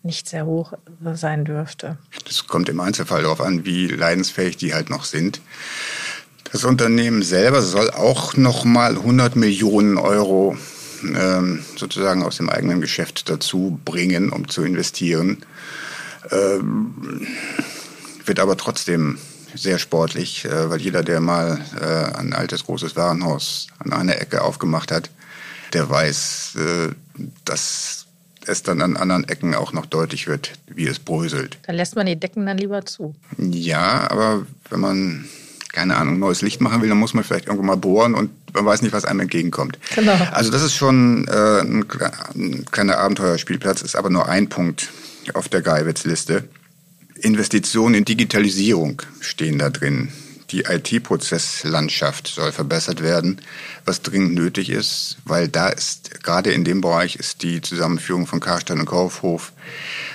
nicht 0.02 0.28
sehr 0.28 0.46
hoch 0.46 0.72
sein 1.14 1.44
dürfte. 1.44 1.96
Das 2.26 2.46
kommt 2.48 2.68
im 2.68 2.80
Einzelfall 2.80 3.22
darauf 3.22 3.40
an, 3.40 3.64
wie 3.64 3.86
leidensfähig 3.86 4.56
die 4.56 4.74
halt 4.74 4.90
noch 4.90 5.04
sind. 5.04 5.40
Das 6.50 6.64
Unternehmen 6.64 7.22
selber 7.22 7.62
soll 7.62 7.90
auch 7.90 8.36
nochmal 8.36 8.96
100 8.96 9.36
Millionen 9.36 9.96
Euro 9.96 10.56
ähm, 11.02 11.62
sozusagen 11.76 12.22
aus 12.22 12.36
dem 12.36 12.48
eigenen 12.48 12.80
Geschäft 12.80 13.28
dazu 13.28 13.80
bringen, 13.84 14.30
um 14.30 14.48
zu 14.48 14.62
investieren. 14.64 15.38
Ähm, 16.30 17.26
wird 18.24 18.40
aber 18.40 18.56
trotzdem 18.56 19.18
sehr 19.54 19.78
sportlich, 19.78 20.44
äh, 20.44 20.70
weil 20.70 20.80
jeder, 20.80 21.02
der 21.02 21.20
mal 21.20 21.60
äh, 21.80 22.16
ein 22.18 22.32
altes 22.32 22.64
großes 22.64 22.96
Warenhaus 22.96 23.66
an 23.78 23.92
einer 23.92 24.20
Ecke 24.20 24.42
aufgemacht 24.42 24.92
hat, 24.92 25.10
der 25.72 25.88
weiß, 25.88 26.56
äh, 26.56 27.22
dass 27.44 28.06
es 28.46 28.62
dann 28.62 28.80
an 28.80 28.96
anderen 28.96 29.28
Ecken 29.28 29.54
auch 29.54 29.72
noch 29.72 29.86
deutlich 29.86 30.26
wird, 30.26 30.52
wie 30.66 30.86
es 30.86 30.98
bröselt. 30.98 31.58
Dann 31.66 31.76
lässt 31.76 31.94
man 31.94 32.06
die 32.06 32.16
Decken 32.16 32.46
dann 32.46 32.58
lieber 32.58 32.84
zu. 32.84 33.14
Ja, 33.38 34.10
aber 34.10 34.46
wenn 34.70 34.80
man 34.80 35.24
keine 35.72 35.96
Ahnung, 35.96 36.18
neues 36.18 36.42
Licht 36.42 36.60
machen 36.60 36.82
will, 36.82 36.88
dann 36.88 36.98
muss 36.98 37.14
man 37.14 37.24
vielleicht 37.24 37.46
irgendwo 37.46 37.64
mal 37.64 37.76
bohren 37.76 38.14
und 38.14 38.30
man 38.52 38.64
weiß 38.64 38.82
nicht, 38.82 38.92
was 38.92 39.04
einem 39.04 39.20
entgegenkommt. 39.20 39.78
Genau. 39.94 40.16
Also 40.32 40.50
das 40.50 40.62
ist 40.62 40.74
schon 40.74 41.26
äh, 41.28 41.60
ein, 41.60 41.84
ein 42.34 42.64
kleiner 42.70 42.98
Abenteuerspielplatz, 42.98 43.82
ist 43.82 43.96
aber 43.96 44.10
nur 44.10 44.28
ein 44.28 44.48
Punkt 44.48 44.88
auf 45.34 45.48
der 45.48 45.62
Geiwitz-Liste. 45.62 46.44
Investitionen 47.20 47.94
in 47.94 48.04
Digitalisierung 48.04 49.02
stehen 49.20 49.58
da 49.58 49.70
drin. 49.70 50.08
Die 50.50 50.64
IT-Prozesslandschaft 50.64 52.28
soll 52.28 52.52
verbessert 52.52 53.02
werden, 53.02 53.40
was 53.86 54.02
dringend 54.02 54.34
nötig 54.34 54.68
ist, 54.68 55.16
weil 55.24 55.48
da 55.48 55.68
ist, 55.68 56.22
gerade 56.22 56.52
in 56.52 56.62
dem 56.62 56.82
Bereich 56.82 57.16
ist 57.16 57.42
die 57.42 57.62
Zusammenführung 57.62 58.26
von 58.26 58.40
Karstein 58.40 58.80
und 58.80 58.84
Kaufhof 58.84 59.52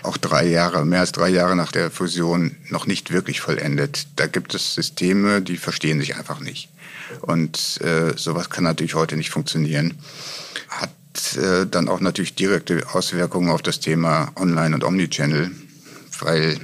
auch 0.04 0.18
drei 0.18 0.46
Jahre, 0.46 0.86
mehr 0.86 1.00
als 1.00 1.12
drei 1.12 1.30
Jahre 1.30 1.56
nach 1.56 1.72
der 1.72 1.90
Fusion 1.90 2.56
noch 2.70 2.86
nicht 2.86 3.12
wirklich 3.12 3.42
vollendet. 3.42 4.06
Da 4.16 4.28
gibt 4.28 4.54
es 4.54 4.76
Systeme, 4.76 5.42
die 5.42 5.58
verstehen 5.58 6.00
sich 6.00 6.18
einfach 6.18 6.40
nicht. 6.40 6.70
Und 7.22 7.82
äh, 7.82 8.14
sowas 8.16 8.50
kann 8.50 8.64
natürlich 8.64 8.96
heute 8.96 9.18
nicht 9.18 9.30
funktionieren. 9.30 9.96
Hat 10.70 10.92
äh, 11.38 11.66
dann 11.66 11.90
auch 11.90 12.00
natürlich 12.00 12.36
direkte 12.36 12.84
Auswirkungen 12.94 13.50
auf 13.50 13.62
das 13.62 13.80
Thema 13.80 14.32
Online- 14.36 14.76
und 14.76 14.84
Omnichannel, 14.84 15.52
weil 16.20 16.60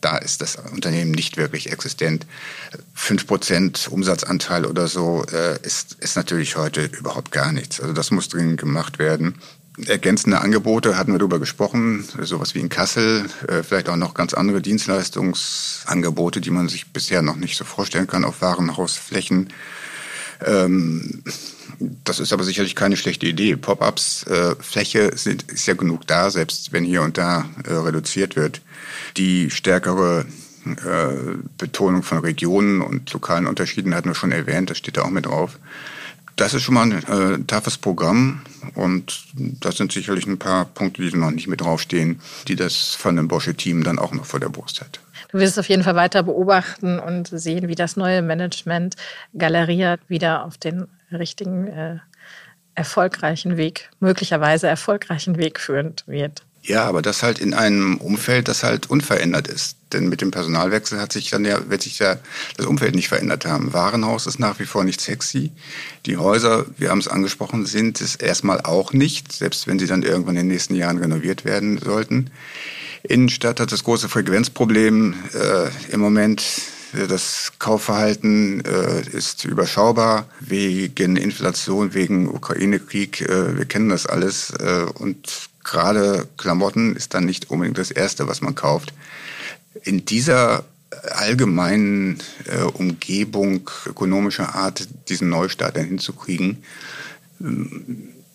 da 0.00 0.16
ist 0.18 0.40
das 0.40 0.56
Unternehmen 0.56 1.10
nicht 1.10 1.36
wirklich 1.36 1.72
existent. 1.72 2.26
Fünf 2.94 3.26
Prozent 3.26 3.88
Umsatzanteil 3.90 4.64
oder 4.64 4.86
so 4.86 5.24
äh, 5.32 5.58
ist, 5.62 5.94
ist 5.94 6.16
natürlich 6.16 6.56
heute 6.56 6.84
überhaupt 6.84 7.32
gar 7.32 7.52
nichts. 7.52 7.80
Also 7.80 7.92
das 7.92 8.10
muss 8.10 8.28
dringend 8.28 8.60
gemacht 8.60 8.98
werden. 8.98 9.34
Ergänzende 9.86 10.40
Angebote 10.40 10.96
hatten 10.96 11.12
wir 11.12 11.18
darüber 11.18 11.38
gesprochen, 11.38 12.04
sowas 12.22 12.54
wie 12.54 12.60
in 12.60 12.68
Kassel, 12.68 13.26
äh, 13.46 13.62
vielleicht 13.62 13.88
auch 13.88 13.96
noch 13.96 14.14
ganz 14.14 14.34
andere 14.34 14.60
Dienstleistungsangebote, 14.60 16.40
die 16.40 16.50
man 16.50 16.68
sich 16.68 16.92
bisher 16.92 17.22
noch 17.22 17.36
nicht 17.36 17.56
so 17.56 17.64
vorstellen 17.64 18.08
kann 18.08 18.24
auf 18.24 18.40
Warenhausflächen. 18.42 19.52
Ähm, 20.44 21.22
das 21.78 22.18
ist 22.18 22.32
aber 22.32 22.42
sicherlich 22.42 22.74
keine 22.74 22.96
schlechte 22.96 23.26
Idee. 23.26 23.56
Pop-ups, 23.56 24.24
äh, 24.24 24.56
Fläche 24.58 25.16
sind, 25.16 25.44
ist 25.44 25.66
ja 25.66 25.74
genug 25.74 26.06
da, 26.06 26.30
selbst 26.30 26.72
wenn 26.72 26.84
hier 26.84 27.02
und 27.02 27.16
da 27.16 27.48
äh, 27.64 27.72
reduziert 27.72 28.34
wird. 28.36 28.62
Die 29.16 29.50
stärkere 29.50 30.26
Betonung 31.56 32.02
von 32.02 32.18
Regionen 32.18 32.82
und 32.82 33.10
lokalen 33.14 33.46
Unterschieden 33.46 33.94
hatten 33.94 34.10
wir 34.10 34.14
schon 34.14 34.32
erwähnt, 34.32 34.68
das 34.68 34.76
steht 34.76 34.98
da 34.98 35.02
auch 35.02 35.10
mit 35.10 35.24
drauf. 35.24 35.58
Das 36.38 36.54
ist 36.54 36.62
schon 36.62 36.74
mal 36.74 36.82
ein 36.82 36.92
äh, 36.92 37.44
toughes 37.46 37.78
Programm 37.78 38.42
und 38.76 39.24
das 39.34 39.76
sind 39.76 39.90
sicherlich 39.90 40.24
ein 40.24 40.38
paar 40.38 40.66
Punkte, 40.66 41.02
die 41.02 41.16
noch 41.16 41.32
nicht 41.32 41.48
mit 41.48 41.60
draufstehen, 41.60 42.20
die 42.46 42.54
das 42.54 42.94
von 42.94 43.16
dem 43.16 43.26
Bosche-Team 43.26 43.82
dann 43.82 43.98
auch 43.98 44.12
noch 44.12 44.24
vor 44.24 44.38
der 44.38 44.48
Brust 44.48 44.80
hat. 44.80 45.00
Du 45.32 45.38
wirst 45.38 45.58
auf 45.58 45.68
jeden 45.68 45.82
Fall 45.82 45.96
weiter 45.96 46.22
beobachten 46.22 47.00
und 47.00 47.26
sehen, 47.26 47.66
wie 47.66 47.74
das 47.74 47.96
neue 47.96 48.22
Management 48.22 48.94
Galeria 49.36 49.98
wieder 50.06 50.44
auf 50.44 50.56
den 50.58 50.86
richtigen, 51.10 51.66
äh, 51.66 51.96
erfolgreichen 52.76 53.56
Weg, 53.56 53.90
möglicherweise 53.98 54.68
erfolgreichen 54.68 55.38
Weg 55.38 55.58
führen 55.58 55.96
wird. 56.06 56.44
Ja, 56.68 56.84
aber 56.84 57.00
das 57.00 57.22
halt 57.22 57.38
in 57.38 57.54
einem 57.54 57.96
Umfeld, 57.96 58.46
das 58.46 58.62
halt 58.62 58.90
unverändert 58.90 59.48
ist. 59.48 59.76
Denn 59.94 60.10
mit 60.10 60.20
dem 60.20 60.30
Personalwechsel 60.30 61.00
hat 61.00 61.14
sich 61.14 61.30
dann 61.30 61.46
ja, 61.46 61.70
wird 61.70 61.80
sich 61.80 61.98
ja 61.98 62.18
das 62.58 62.66
Umfeld 62.66 62.94
nicht 62.94 63.08
verändert 63.08 63.46
haben. 63.46 63.72
Warenhaus 63.72 64.26
ist 64.26 64.38
nach 64.38 64.58
wie 64.58 64.66
vor 64.66 64.84
nicht 64.84 65.00
sexy. 65.00 65.50
Die 66.04 66.18
Häuser, 66.18 66.66
wir 66.76 66.90
haben 66.90 66.98
es 66.98 67.08
angesprochen, 67.08 67.64
sind 67.64 68.02
es 68.02 68.16
erstmal 68.16 68.60
auch 68.60 68.92
nicht, 68.92 69.32
selbst 69.32 69.66
wenn 69.66 69.78
sie 69.78 69.86
dann 69.86 70.02
irgendwann 70.02 70.36
in 70.36 70.42
den 70.42 70.48
nächsten 70.48 70.74
Jahren 70.74 70.98
renoviert 70.98 71.46
werden 71.46 71.78
sollten. 71.78 72.30
Innenstadt 73.02 73.60
hat 73.60 73.72
das 73.72 73.84
große 73.84 74.10
Frequenzproblem 74.10 75.14
äh, 75.32 75.94
im 75.94 76.00
Moment. 76.00 76.44
Das 77.08 77.52
Kaufverhalten 77.58 78.62
äh, 78.64 79.08
ist 79.16 79.46
überschaubar 79.46 80.26
wegen 80.40 81.16
Inflation, 81.16 81.94
wegen 81.94 82.28
Ukraine-Krieg. 82.28 83.22
Äh, 83.22 83.56
wir 83.56 83.64
kennen 83.64 83.88
das 83.88 84.04
alles. 84.06 84.50
Äh, 84.50 84.86
und 84.94 85.47
gerade 85.64 86.26
Klamotten 86.36 86.96
ist 86.96 87.14
dann 87.14 87.24
nicht 87.24 87.50
unbedingt 87.50 87.78
das 87.78 87.90
Erste, 87.90 88.28
was 88.28 88.40
man 88.40 88.54
kauft. 88.54 88.92
In 89.82 90.04
dieser 90.04 90.64
allgemeinen 91.12 92.18
äh, 92.46 92.62
Umgebung 92.62 93.68
ökonomischer 93.86 94.54
Art 94.54 94.88
diesen 95.08 95.28
Neustart 95.28 95.76
dann 95.76 95.84
hinzukriegen, 95.84 96.62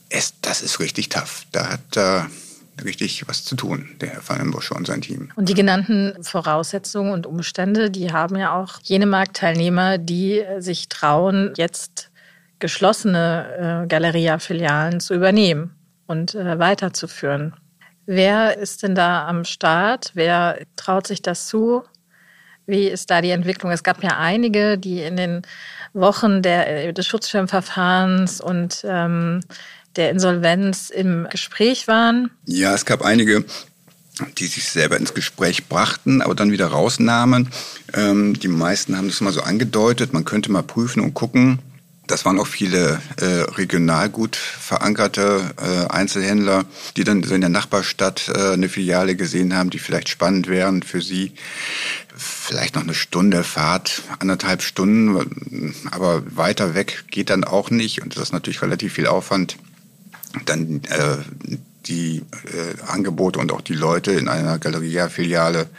es, 0.09 0.29
äh, 0.29 0.33
das 0.41 0.61
ist 0.61 0.79
richtig 0.79 1.09
tough. 1.09 1.45
Da 1.51 1.69
hat 1.71 1.97
äh, 1.97 2.21
richtig 2.83 3.27
was 3.27 3.43
zu 3.43 3.55
tun, 3.55 3.89
der 4.01 4.09
Herr 4.09 4.45
Bosch 4.45 4.71
und 4.71 4.87
sein 4.87 5.01
Team. 5.01 5.31
Und 5.35 5.49
die 5.49 5.53
genannten 5.53 6.13
Voraussetzungen 6.23 7.11
und 7.11 7.25
Umstände, 7.25 7.89
die 7.89 8.11
haben 8.11 8.35
ja 8.35 8.53
auch 8.55 8.79
jene 8.83 9.05
Marktteilnehmer, 9.05 9.97
die 9.97 10.39
äh, 10.39 10.61
sich 10.61 10.89
trauen, 10.89 11.53
jetzt 11.57 12.09
geschlossene 12.59 13.83
äh, 13.83 13.87
Galeria-Filialen 13.87 14.99
zu 14.99 15.13
übernehmen 15.13 15.75
und 16.07 16.35
äh, 16.35 16.59
weiterzuführen. 16.59 17.53
Wer 18.05 18.57
ist 18.57 18.83
denn 18.83 18.95
da 18.95 19.27
am 19.27 19.45
Start? 19.45 20.11
Wer 20.13 20.59
traut 20.75 21.07
sich 21.07 21.21
das 21.21 21.47
zu? 21.47 21.83
Wie 22.65 22.87
ist 22.87 23.09
da 23.09 23.21
die 23.21 23.31
Entwicklung? 23.31 23.71
Es 23.71 23.83
gab 23.83 24.03
ja 24.03 24.17
einige, 24.17 24.77
die 24.77 25.01
in 25.01 25.17
den 25.17 25.41
Wochen 25.93 26.41
der, 26.41 26.93
des 26.93 27.05
Schutzschirmverfahrens 27.05 28.41
und 28.41 28.83
ähm, 28.85 29.41
der 29.95 30.09
Insolvenz 30.09 30.89
im 30.89 31.27
Gespräch 31.29 31.87
waren. 31.87 32.31
Ja, 32.45 32.73
es 32.73 32.85
gab 32.85 33.03
einige, 33.03 33.45
die 34.37 34.47
sich 34.47 34.69
selber 34.69 34.97
ins 34.97 35.13
Gespräch 35.13 35.67
brachten, 35.67 36.21
aber 36.21 36.35
dann 36.35 36.51
wieder 36.51 36.67
rausnahmen. 36.67 37.49
Ähm, 37.93 38.39
die 38.39 38.47
meisten 38.47 38.97
haben 38.97 39.07
das 39.07 39.21
mal 39.21 39.33
so 39.33 39.41
angedeutet, 39.41 40.13
man 40.13 40.25
könnte 40.25 40.51
mal 40.51 40.63
prüfen 40.63 41.01
und 41.01 41.13
gucken. 41.13 41.59
Das 42.05 42.25
waren 42.25 42.37
auch 42.37 42.47
viele 42.47 43.01
äh, 43.17 43.25
regional 43.53 44.09
gut 44.09 44.35
verankerte 44.35 45.53
äh, 45.57 45.89
Einzelhändler, 45.89 46.65
die 46.97 47.05
dann 47.05 47.23
so 47.23 47.33
in 47.33 47.39
der 47.39 47.49
Nachbarstadt 47.49 48.27
äh, 48.27 48.53
eine 48.53 48.67
Filiale 48.67 49.15
gesehen 49.15 49.55
haben, 49.55 49.69
die 49.69 49.79
vielleicht 49.79 50.09
spannend 50.09 50.47
wären 50.47 50.83
für 50.83 51.01
sie. 51.01 51.31
Vielleicht 52.15 52.75
noch 52.75 52.83
eine 52.83 52.93
Stunde 52.93 53.43
Fahrt, 53.45 54.03
anderthalb 54.19 54.61
Stunden, 54.63 55.73
aber 55.91 56.23
weiter 56.35 56.75
weg 56.75 57.05
geht 57.09 57.29
dann 57.29 57.45
auch 57.45 57.69
nicht 57.69 58.01
und 58.01 58.15
das 58.15 58.23
ist 58.23 58.33
natürlich 58.33 58.61
relativ 58.61 58.93
viel 58.93 59.07
Aufwand. 59.07 59.57
Dann 60.45 60.81
äh, 60.89 61.17
die 61.85 62.17
äh, 62.17 62.81
Angebote 62.85 63.39
und 63.39 63.51
auch 63.51 63.61
die 63.61 63.73
Leute 63.73 64.11
in 64.11 64.27
einer 64.27 64.59
Galeria-Filiale 64.59 65.69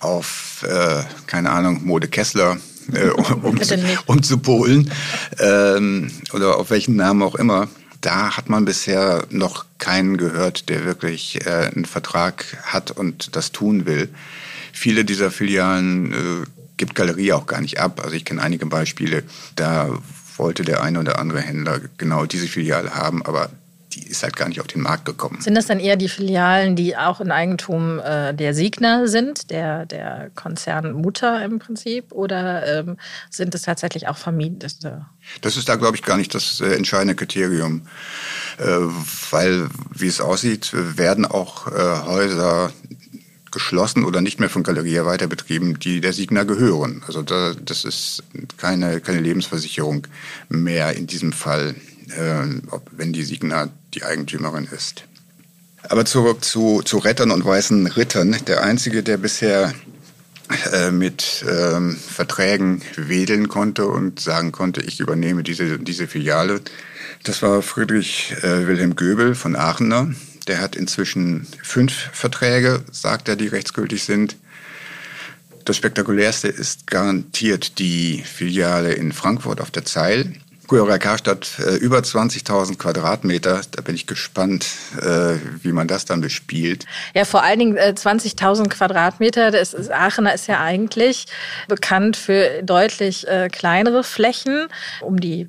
auf, 0.00 0.64
äh, 0.66 1.02
keine 1.26 1.50
Ahnung, 1.50 1.84
Mode 1.84 2.08
Kessler 2.08 2.58
äh, 2.92 3.10
um, 4.06 4.22
zu, 4.22 4.38
polen 4.38 4.90
ähm, 5.38 6.10
oder 6.32 6.58
auf 6.58 6.70
welchen 6.70 6.96
Namen 6.96 7.22
auch 7.22 7.34
immer. 7.34 7.68
Da 8.00 8.36
hat 8.36 8.48
man 8.48 8.64
bisher 8.64 9.24
noch 9.30 9.66
keinen 9.78 10.16
gehört, 10.16 10.68
der 10.68 10.84
wirklich 10.84 11.44
äh, 11.46 11.70
einen 11.74 11.84
Vertrag 11.84 12.44
hat 12.62 12.90
und 12.92 13.34
das 13.34 13.50
tun 13.50 13.86
will. 13.86 14.08
Viele 14.72 15.04
dieser 15.04 15.30
Filialen 15.30 16.12
äh, 16.12 16.16
gibt 16.76 16.94
Galerie 16.94 17.32
auch 17.32 17.46
gar 17.46 17.60
nicht 17.60 17.80
ab. 17.80 18.00
Also 18.02 18.14
ich 18.14 18.24
kenne 18.24 18.40
einige 18.40 18.66
Beispiele, 18.66 19.24
da 19.56 19.90
wollte 20.36 20.62
der 20.62 20.82
eine 20.82 21.00
oder 21.00 21.18
andere 21.18 21.40
Händler 21.40 21.80
genau 21.98 22.24
diese 22.24 22.46
Filiale 22.46 22.94
haben, 22.94 23.24
aber 23.26 23.50
die 23.98 24.08
ist 24.08 24.22
halt 24.22 24.36
gar 24.36 24.48
nicht 24.48 24.60
auf 24.60 24.66
den 24.66 24.82
Markt 24.82 25.04
gekommen. 25.04 25.40
Sind 25.40 25.54
das 25.54 25.66
dann 25.66 25.80
eher 25.80 25.96
die 25.96 26.08
Filialen, 26.08 26.76
die 26.76 26.96
auch 26.96 27.20
in 27.20 27.30
Eigentum 27.30 27.98
äh, 27.98 28.32
der 28.34 28.54
Signer 28.54 29.08
sind, 29.08 29.50
der, 29.50 29.86
der 29.86 30.30
Konzernmutter 30.34 31.44
im 31.44 31.58
Prinzip, 31.58 32.12
oder 32.12 32.80
ähm, 32.80 32.96
sind 33.30 33.54
es 33.54 33.62
tatsächlich 33.62 34.08
auch 34.08 34.16
vermietete? 34.16 35.06
Das 35.40 35.56
ist 35.56 35.68
da, 35.68 35.76
glaube 35.76 35.96
ich, 35.96 36.02
gar 36.02 36.16
nicht 36.16 36.34
das 36.34 36.60
äh, 36.60 36.74
entscheidende 36.74 37.14
Kriterium, 37.14 37.82
äh, 38.58 38.64
weil, 39.30 39.68
wie 39.94 40.06
es 40.06 40.20
aussieht, 40.20 40.70
werden 40.72 41.26
auch 41.26 41.66
äh, 41.68 42.02
Häuser 42.06 42.72
geschlossen 43.50 44.04
oder 44.04 44.20
nicht 44.20 44.40
mehr 44.40 44.50
von 44.50 44.62
Galeria 44.62 45.06
weiterbetrieben, 45.06 45.78
die 45.78 46.00
der 46.00 46.12
Signa 46.12 46.44
gehören. 46.44 47.02
Also 47.06 47.22
da, 47.22 47.54
das 47.54 47.84
ist 47.84 48.22
keine, 48.58 49.00
keine 49.00 49.20
Lebensversicherung 49.20 50.06
mehr 50.50 50.94
in 50.94 51.06
diesem 51.06 51.32
Fall 51.32 51.74
wenn 52.16 53.12
die 53.12 53.24
Signa 53.24 53.68
die 53.94 54.04
Eigentümerin 54.04 54.68
ist. 54.70 55.04
Aber 55.82 56.04
zurück 56.04 56.44
zu, 56.44 56.82
zu 56.82 56.98
Rettern 56.98 57.30
und 57.30 57.44
weißen 57.44 57.86
Rittern. 57.86 58.36
Der 58.46 58.62
einzige, 58.62 59.02
der 59.02 59.16
bisher 59.16 59.72
äh, 60.72 60.90
mit 60.90 61.44
ähm, 61.48 61.96
Verträgen 61.96 62.82
wedeln 62.96 63.48
konnte 63.48 63.86
und 63.86 64.20
sagen 64.20 64.52
konnte, 64.52 64.80
ich 64.80 65.00
übernehme 65.00 65.42
diese, 65.42 65.78
diese 65.78 66.08
Filiale, 66.08 66.60
das 67.22 67.42
war 67.42 67.62
Friedrich 67.62 68.34
äh, 68.42 68.66
Wilhelm 68.66 68.96
Göbel 68.96 69.34
von 69.34 69.56
Aachener. 69.56 70.12
Der 70.46 70.60
hat 70.60 70.76
inzwischen 70.76 71.46
fünf 71.62 71.92
Verträge, 72.12 72.82
sagt 72.90 73.28
er, 73.28 73.36
die 73.36 73.48
rechtsgültig 73.48 74.04
sind. 74.04 74.36
Das 75.64 75.76
spektakulärste 75.76 76.48
ist 76.48 76.86
garantiert 76.86 77.78
die 77.78 78.22
Filiale 78.22 78.94
in 78.94 79.12
Frankfurt 79.12 79.60
auf 79.60 79.70
der 79.70 79.84
Zeil. 79.84 80.32
Gujarat 80.68 81.00
Karstadt 81.00 81.58
äh, 81.58 81.76
über 81.76 81.98
20.000 81.98 82.76
Quadratmeter. 82.76 83.62
Da 83.70 83.82
bin 83.82 83.94
ich 83.94 84.06
gespannt, 84.06 84.66
äh, 85.00 85.36
wie 85.62 85.72
man 85.72 85.88
das 85.88 86.04
dann 86.04 86.20
bespielt. 86.20 86.84
Ja, 87.14 87.24
vor 87.24 87.42
allen 87.42 87.58
Dingen 87.58 87.76
äh, 87.76 87.94
20.000 87.96 88.68
Quadratmeter. 88.68 89.50
Das 89.50 89.72
ist, 89.72 89.90
Aachener 89.90 90.34
ist 90.34 90.46
ja 90.46 90.60
eigentlich 90.60 91.26
bekannt 91.68 92.16
für 92.16 92.62
deutlich 92.62 93.26
äh, 93.26 93.48
kleinere 93.48 94.04
Flächen, 94.04 94.68
um 95.00 95.18
die 95.18 95.48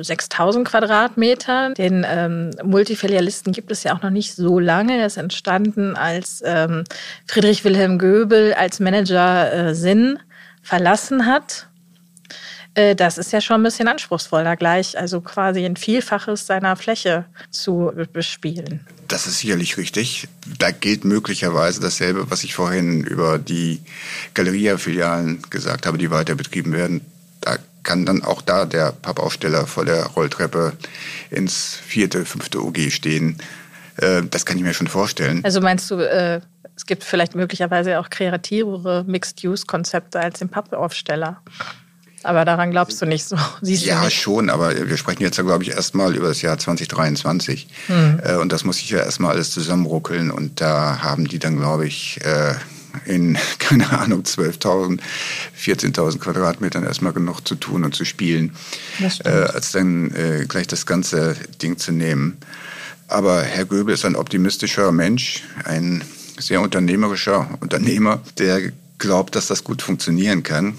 6000 0.00 0.68
Quadratmeter. 0.68 1.74
Den 1.74 2.06
ähm, 2.08 2.50
Multifilialisten 2.62 3.52
gibt 3.52 3.72
es 3.72 3.82
ja 3.82 3.96
auch 3.96 4.02
noch 4.02 4.10
nicht 4.10 4.36
so 4.36 4.60
lange. 4.60 4.98
Er 4.98 5.06
ist 5.06 5.16
entstanden, 5.16 5.96
als 5.96 6.40
ähm, 6.44 6.84
Friedrich 7.26 7.64
Wilhelm 7.64 7.98
Göbel 7.98 8.54
als 8.54 8.78
Manager 8.78 9.52
äh, 9.52 9.74
Sinn 9.74 10.20
verlassen 10.62 11.26
hat 11.26 11.66
äh, 11.66 11.71
das 12.74 13.18
ist 13.18 13.32
ja 13.32 13.40
schon 13.40 13.60
ein 13.60 13.62
bisschen 13.62 13.88
anspruchsvoller, 13.88 14.56
gleich 14.56 14.98
also 14.98 15.20
quasi 15.20 15.64
ein 15.64 15.76
Vielfaches 15.76 16.46
seiner 16.46 16.76
Fläche 16.76 17.26
zu 17.50 17.92
bespielen. 18.12 18.86
Das 19.08 19.26
ist 19.26 19.40
sicherlich 19.40 19.76
richtig. 19.76 20.26
Da 20.58 20.70
gilt 20.70 21.04
möglicherweise 21.04 21.82
dasselbe, 21.82 22.30
was 22.30 22.44
ich 22.44 22.54
vorhin 22.54 23.04
über 23.04 23.38
die 23.38 23.82
Galeria-Filialen 24.32 25.42
gesagt 25.50 25.84
habe, 25.84 25.98
die 25.98 26.10
weiter 26.10 26.34
betrieben 26.34 26.72
werden. 26.72 27.02
Da 27.42 27.58
kann 27.82 28.06
dann 28.06 28.22
auch 28.22 28.40
da 28.40 28.64
der 28.64 28.92
Pappaufsteller 28.92 29.66
vor 29.66 29.84
der 29.84 30.06
Rolltreppe 30.06 30.72
ins 31.30 31.74
vierte, 31.74 32.24
fünfte 32.24 32.62
OG 32.62 32.90
stehen. 32.90 33.36
Äh, 33.96 34.22
das 34.30 34.46
kann 34.46 34.56
ich 34.56 34.62
mir 34.62 34.72
schon 34.72 34.86
vorstellen. 34.86 35.44
Also 35.44 35.60
meinst 35.60 35.90
du, 35.90 35.96
äh, 35.96 36.40
es 36.74 36.86
gibt 36.86 37.04
vielleicht 37.04 37.34
möglicherweise 37.34 38.00
auch 38.00 38.08
kreativere 38.08 39.04
Mixed-Use-Konzepte 39.06 40.20
als 40.20 40.38
den 40.38 40.48
Pappaufsteller? 40.48 41.42
Aber 42.24 42.44
daran 42.44 42.70
glaubst 42.70 43.00
du 43.02 43.06
nicht 43.06 43.24
so. 43.24 43.36
Siehst 43.62 43.84
ja, 43.84 44.08
schon, 44.10 44.50
aber 44.50 44.88
wir 44.88 44.96
sprechen 44.96 45.22
jetzt 45.22 45.36
ja, 45.36 45.44
glaube 45.44 45.64
ich, 45.64 45.70
erstmal 45.70 46.14
über 46.14 46.28
das 46.28 46.42
Jahr 46.42 46.58
2023. 46.58 47.68
Mhm. 47.88 48.20
Und 48.40 48.52
das 48.52 48.64
muss 48.64 48.78
sich 48.78 48.90
ja 48.90 48.98
erstmal 48.98 49.32
alles 49.32 49.50
zusammenruckeln. 49.50 50.30
Und 50.30 50.60
da 50.60 51.02
haben 51.02 51.26
die 51.26 51.38
dann, 51.38 51.56
glaube 51.56 51.86
ich, 51.86 52.20
äh, 52.24 52.54
in, 53.06 53.38
keine 53.58 53.90
Ahnung, 53.98 54.22
12.000, 54.22 55.00
14.000 55.60 56.18
Quadratmetern 56.18 56.84
erstmal 56.84 57.12
genug 57.12 57.46
zu 57.46 57.54
tun 57.54 57.84
und 57.84 57.94
zu 57.94 58.04
spielen, 58.04 58.54
äh, 59.24 59.28
als 59.28 59.72
dann 59.72 60.14
äh, 60.14 60.44
gleich 60.46 60.66
das 60.66 60.86
ganze 60.86 61.36
Ding 61.62 61.78
zu 61.78 61.92
nehmen. 61.92 62.38
Aber 63.08 63.42
Herr 63.42 63.66
Göbel 63.66 63.94
ist 63.94 64.04
ein 64.04 64.16
optimistischer 64.16 64.90
Mensch, 64.90 65.42
ein 65.64 66.02
sehr 66.38 66.60
unternehmerischer 66.60 67.46
Unternehmer, 67.60 68.20
der 68.38 68.72
glaubt, 68.98 69.34
dass 69.36 69.48
das 69.48 69.64
gut 69.64 69.82
funktionieren 69.82 70.42
kann 70.42 70.76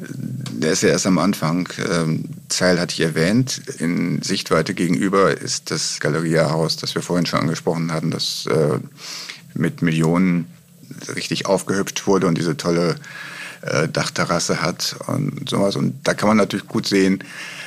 der 0.00 0.72
ist 0.72 0.82
ja 0.82 0.90
erst 0.90 1.06
am 1.06 1.18
Anfang. 1.18 1.68
Ähm, 1.90 2.24
Zeil 2.48 2.80
hatte 2.80 2.94
ich 2.94 3.00
erwähnt. 3.00 3.60
In 3.78 4.22
Sichtweite 4.22 4.74
gegenüber 4.74 5.36
ist 5.36 5.70
das 5.70 6.00
Galeria-Haus, 6.00 6.76
das 6.76 6.94
wir 6.94 7.02
vorhin 7.02 7.26
schon 7.26 7.40
angesprochen 7.40 7.92
hatten, 7.92 8.10
das 8.10 8.46
äh, 8.46 8.78
mit 9.54 9.82
Millionen 9.82 10.46
richtig 11.14 11.46
aufgehübscht 11.46 12.06
wurde 12.06 12.26
und 12.26 12.36
diese 12.36 12.56
tolle 12.56 12.96
äh, 13.62 13.88
Dachterrasse 13.88 14.62
hat 14.62 14.96
und 15.06 15.48
sowas. 15.48 15.76
Und 15.76 16.06
da 16.06 16.14
kann 16.14 16.28
man 16.28 16.36
natürlich 16.36 16.66
gut 16.66 16.86
sehen, 16.86 17.24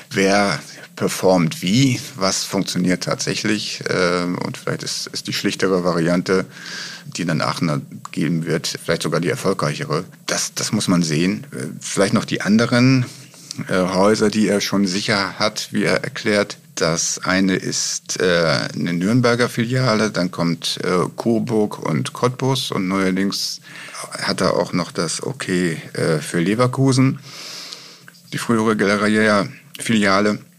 wer 0.10 0.60
performt 1.02 1.64
wie, 1.64 2.00
was 2.16 2.44
funktioniert 2.44 3.02
tatsächlich. 3.02 3.82
Äh, 3.90 4.22
und 4.22 4.56
vielleicht 4.56 4.84
ist, 4.84 5.08
ist 5.08 5.26
die 5.26 5.34
schlichtere 5.34 5.84
Variante, 5.84 6.46
die 7.08 7.26
dann 7.26 7.42
Aachener 7.42 7.82
geben 8.12 8.46
wird, 8.46 8.68
vielleicht 8.68 9.02
sogar 9.02 9.20
die 9.20 9.30
erfolgreichere. 9.30 10.04
Das, 10.28 10.54
das 10.54 10.72
muss 10.72 10.88
man 10.88 11.02
sehen. 11.02 11.48
Äh, 11.54 11.70
vielleicht 11.80 12.14
noch 12.14 12.24
die 12.24 12.42
anderen 12.42 13.08
äh, 13.68 13.80
Häuser, 13.80 14.30
die 14.30 14.48
er 14.48 14.62
schon 14.62 14.86
sicher 14.86 15.40
hat, 15.40 15.70
wie 15.72 15.86
er 15.86 16.04
erklärt. 16.04 16.60
Das 16.76 17.18
eine 17.24 17.56
ist 17.56 18.22
äh, 18.22 18.68
eine 18.76 18.94
Nürnberger 18.94 19.50
Filiale, 19.50 20.12
dann 20.12 20.30
kommt 20.30 20.80
äh, 20.84 21.08
Coburg 21.16 21.80
und 21.80 22.14
Cottbus 22.14 22.70
und 22.70 22.88
neuerdings 22.88 23.60
hat 24.22 24.42
er 24.42 24.54
auch 24.54 24.72
noch 24.72 24.92
das 24.92 25.24
Okay 25.24 25.82
äh, 25.94 26.20
für 26.20 26.40
Leverkusen. 26.40 27.18
Die 28.34 28.38
frühere 28.38 28.78
Galeria-Filiale. 28.78 30.34
Äh, 30.34 30.51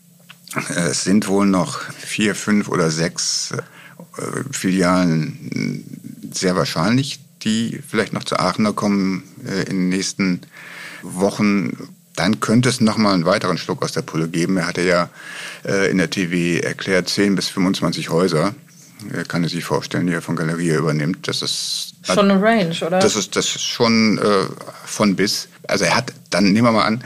es 0.68 1.04
sind 1.04 1.28
wohl 1.28 1.46
noch 1.46 1.80
vier, 1.80 2.34
fünf 2.34 2.68
oder 2.68 2.90
sechs 2.90 3.52
äh, 3.52 4.22
Filialen 4.50 5.84
sehr 6.32 6.56
wahrscheinlich, 6.56 7.20
die 7.42 7.80
vielleicht 7.86 8.12
noch 8.12 8.24
zu 8.24 8.38
Aachener 8.38 8.72
kommen 8.72 9.22
äh, 9.46 9.62
in 9.62 9.76
den 9.76 9.88
nächsten 9.88 10.40
Wochen. 11.02 11.90
Dann 12.14 12.40
könnte 12.40 12.68
es 12.68 12.80
nochmal 12.80 13.14
einen 13.14 13.24
weiteren 13.24 13.58
Schluck 13.58 13.82
aus 13.82 13.92
der 13.92 14.02
Pulle 14.02 14.28
geben. 14.28 14.56
Er 14.58 14.66
hatte 14.66 14.82
ja 14.82 15.08
äh, 15.64 15.90
in 15.90 15.98
der 15.98 16.10
TV 16.10 16.62
erklärt, 16.64 17.08
10 17.08 17.34
bis 17.34 17.48
25 17.48 18.10
Häuser. 18.10 18.54
Er 19.12 19.24
kann 19.24 19.46
sich 19.48 19.64
vorstellen, 19.64 20.06
die 20.06 20.12
er 20.12 20.22
von 20.22 20.36
Galeria 20.36 20.76
übernimmt. 20.76 21.26
Das 21.26 21.42
ist 21.42 21.94
schon 22.04 22.30
eine 22.30 22.40
Range, 22.40 22.76
oder? 22.86 23.00
Das 23.00 23.16
ist, 23.16 23.34
das 23.34 23.46
ist 23.46 23.62
schon 23.62 24.18
äh, 24.18 24.46
von 24.84 25.16
bis. 25.16 25.48
Also 25.72 25.84
er 25.84 25.96
hat, 25.96 26.12
dann 26.30 26.52
nehmen 26.52 26.68
wir 26.68 26.72
mal 26.72 26.84
an, 26.84 27.02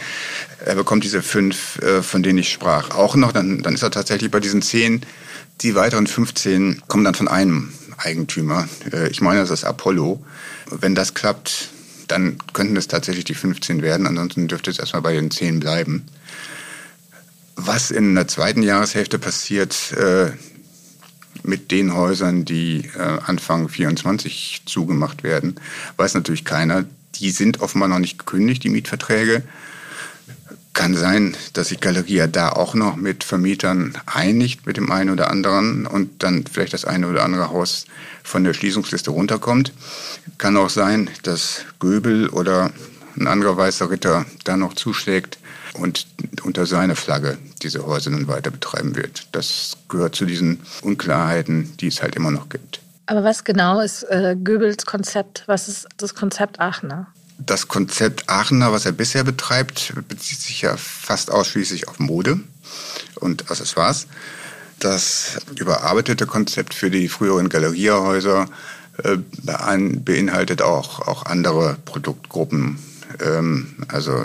er 0.64 0.74
bekommt 0.74 1.04
diese 1.04 1.22
fünf, 1.22 1.78
äh, 1.78 2.02
von 2.02 2.22
denen 2.22 2.38
ich 2.38 2.52
sprach, 2.52 2.90
auch 2.90 3.16
noch. 3.16 3.32
Dann, 3.32 3.62
dann 3.62 3.74
ist 3.74 3.82
er 3.82 3.90
tatsächlich 3.90 4.30
bei 4.30 4.40
diesen 4.40 4.62
zehn. 4.62 5.02
Die 5.62 5.74
weiteren 5.74 6.06
15 6.06 6.82
kommen 6.88 7.04
dann 7.04 7.14
von 7.14 7.28
einem 7.28 7.72
Eigentümer. 7.96 8.68
Äh, 8.92 9.08
ich 9.08 9.20
meine, 9.20 9.40
das 9.40 9.50
ist 9.50 9.64
Apollo. 9.64 10.24
Wenn 10.70 10.94
das 10.94 11.14
klappt, 11.14 11.70
dann 12.08 12.38
könnten 12.52 12.76
es 12.76 12.88
tatsächlich 12.88 13.24
die 13.24 13.34
15 13.34 13.82
werden. 13.82 14.06
Ansonsten 14.06 14.48
dürfte 14.48 14.70
es 14.70 14.78
erstmal 14.78 15.02
bei 15.02 15.12
den 15.12 15.30
10 15.30 15.60
bleiben. 15.60 16.06
Was 17.56 17.90
in 17.90 18.14
der 18.14 18.28
zweiten 18.28 18.62
Jahreshälfte 18.62 19.18
passiert 19.18 19.92
äh, 19.92 20.30
mit 21.42 21.70
den 21.70 21.94
Häusern, 21.94 22.44
die 22.44 22.90
äh, 22.96 23.18
Anfang 23.24 23.68
24 23.68 24.62
zugemacht 24.66 25.22
werden, 25.22 25.56
weiß 25.96 26.14
natürlich 26.14 26.44
keiner. 26.44 26.84
Die 27.20 27.30
sind 27.30 27.60
offenbar 27.60 27.88
noch 27.88 27.98
nicht 27.98 28.18
gekündigt, 28.18 28.62
die 28.64 28.68
Mietverträge. 28.68 29.42
Kann 30.72 30.94
sein, 30.94 31.34
dass 31.54 31.68
sich 31.68 31.80
Galeria 31.80 32.26
da 32.26 32.50
auch 32.50 32.74
noch 32.74 32.96
mit 32.96 33.24
Vermietern 33.24 33.96
einigt, 34.04 34.66
mit 34.66 34.76
dem 34.76 34.92
einen 34.92 35.10
oder 35.10 35.30
anderen 35.30 35.86
und 35.86 36.22
dann 36.22 36.44
vielleicht 36.46 36.74
das 36.74 36.84
eine 36.84 37.08
oder 37.08 37.24
andere 37.24 37.48
Haus 37.48 37.86
von 38.22 38.44
der 38.44 38.52
Schließungsliste 38.52 39.10
runterkommt. 39.10 39.72
Kann 40.36 40.56
auch 40.58 40.68
sein, 40.68 41.08
dass 41.22 41.64
Göbel 41.80 42.28
oder 42.28 42.72
ein 43.16 43.26
anderer 43.26 43.56
weißer 43.56 43.90
Ritter 43.90 44.26
da 44.44 44.58
noch 44.58 44.74
zuschlägt 44.74 45.38
und 45.74 46.06
unter 46.42 46.66
seiner 46.66 46.96
Flagge 46.96 47.38
diese 47.62 47.86
Häuser 47.86 48.10
dann 48.10 48.28
weiter 48.28 48.50
betreiben 48.50 48.96
wird. 48.96 49.28
Das 49.32 49.76
gehört 49.88 50.14
zu 50.14 50.26
diesen 50.26 50.60
Unklarheiten, 50.82 51.76
die 51.78 51.88
es 51.88 52.02
halt 52.02 52.16
immer 52.16 52.30
noch 52.30 52.48
gibt. 52.48 52.80
Aber 53.06 53.22
was 53.22 53.44
genau 53.44 53.80
ist 53.80 54.02
äh, 54.04 54.36
Goebbels 54.36 54.84
Konzept? 54.84 55.44
Was 55.46 55.68
ist 55.68 55.86
das 55.96 56.14
Konzept 56.14 56.60
Aachener? 56.60 57.06
Das 57.38 57.68
Konzept 57.68 58.28
Aachener, 58.28 58.72
was 58.72 58.86
er 58.86 58.92
bisher 58.92 59.22
betreibt, 59.22 59.92
bezieht 60.08 60.40
sich 60.40 60.62
ja 60.62 60.76
fast 60.76 61.30
ausschließlich 61.30 61.86
auf 61.88 61.98
Mode 61.98 62.40
und 63.16 63.50
Accessoires. 63.50 64.06
Das 64.80 65.38
überarbeitete 65.58 66.26
Konzept 66.26 66.74
für 66.74 66.90
die 66.90 67.08
früheren 67.08 67.48
Galeriehäuser 67.48 68.46
äh, 69.02 69.16
beinhaltet 69.16 70.62
auch, 70.62 71.06
auch 71.06 71.26
andere 71.26 71.76
Produktgruppen. 71.84 72.78
Ähm, 73.20 73.76
also 73.88 74.24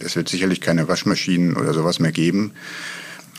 es 0.00 0.16
wird 0.16 0.28
sicherlich 0.28 0.60
keine 0.60 0.88
Waschmaschinen 0.88 1.56
oder 1.56 1.72
sowas 1.72 2.00
mehr 2.00 2.12
geben. 2.12 2.52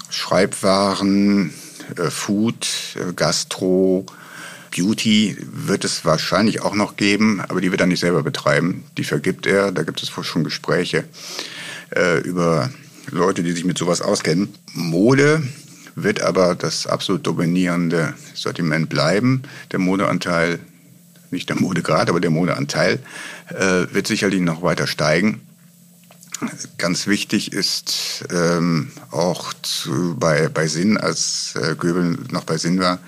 Schreibwaren, 0.10 1.54
äh, 1.98 2.10
Food, 2.10 2.68
äh, 2.96 3.14
Gastro, 3.14 4.06
Beauty 4.76 5.38
wird 5.40 5.84
es 5.84 6.06
wahrscheinlich 6.06 6.62
auch 6.62 6.76
noch 6.76 6.96
geben, 6.96 7.42
aber 7.42 7.62
die 7.62 7.72
wird 7.72 7.82
er 7.82 7.88
nicht 7.88 8.00
selber 8.00 8.24
betreiben. 8.24 8.84
Die 8.98 9.04
vergibt 9.04 9.46
er. 9.46 9.72
Da 9.72 9.84
gibt 9.84 10.02
es 10.04 10.10
schon 10.10 10.44
Gespräche 10.44 11.06
äh, 11.96 12.20
über 12.22 12.70
Leute, 13.12 13.44
die 13.44 13.52
sich 13.52 13.66
mit 13.66 13.78
sowas 13.78 14.02
auskennen. 14.02 14.54
Mode 14.74 15.44
wird 15.96 16.22
aber 16.22 16.56
das 16.56 16.88
absolut 16.88 17.26
dominierende 17.26 18.14
Sortiment 18.34 18.90
bleiben. 18.90 19.44
Der 19.72 19.80
Modeanteil, 19.80 20.60
nicht 21.32 21.50
der 21.50 21.60
Modegrad, 21.60 22.10
aber 22.10 22.20
der 22.20 22.30
Modeanteil 22.30 23.00
äh, 23.50 23.94
wird 23.94 24.08
sicherlich 24.08 24.42
noch 24.42 24.62
weiter 24.62 24.88
steigen. 24.88 25.42
Ganz 26.78 27.08
wichtig 27.08 27.52
ist 27.52 28.26
ähm, 28.32 28.92
auch 29.12 29.54
zu, 29.62 30.16
bei, 30.18 30.48
bei 30.48 30.68
Sinn, 30.68 30.98
als 30.98 31.54
äh, 31.56 31.76
Göbel 31.76 32.18
noch 32.32 32.46
bei 32.46 32.58
Sinn 32.58 32.80
war, 32.80 33.00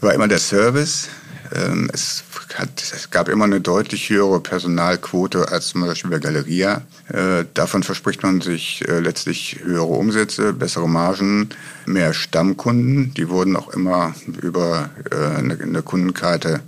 war 0.00 0.14
immer 0.14 0.28
der 0.28 0.38
Service. 0.38 1.08
Ähm, 1.54 1.88
es, 1.92 2.24
hat, 2.54 2.68
es 2.76 3.10
gab 3.10 3.28
immer 3.28 3.44
eine 3.44 3.60
deutlich 3.60 4.10
höhere 4.10 4.40
Personalquote 4.40 5.48
als 5.50 5.68
zum 5.68 5.82
Beispiel 5.82 6.10
bei 6.10 6.18
Galeria. 6.18 6.82
Äh, 7.08 7.44
davon 7.54 7.82
verspricht 7.82 8.22
man 8.22 8.40
sich 8.40 8.86
äh, 8.86 9.00
letztlich 9.00 9.60
höhere 9.62 9.86
Umsätze, 9.86 10.52
bessere 10.52 10.88
Margen, 10.88 11.48
mehr 11.86 12.12
Stammkunden. 12.12 13.14
Die 13.14 13.28
wurden 13.28 13.56
auch 13.56 13.70
immer 13.70 14.14
über 14.42 14.90
äh, 15.10 15.38
eine, 15.38 15.82
Kundenkarte 15.82 16.60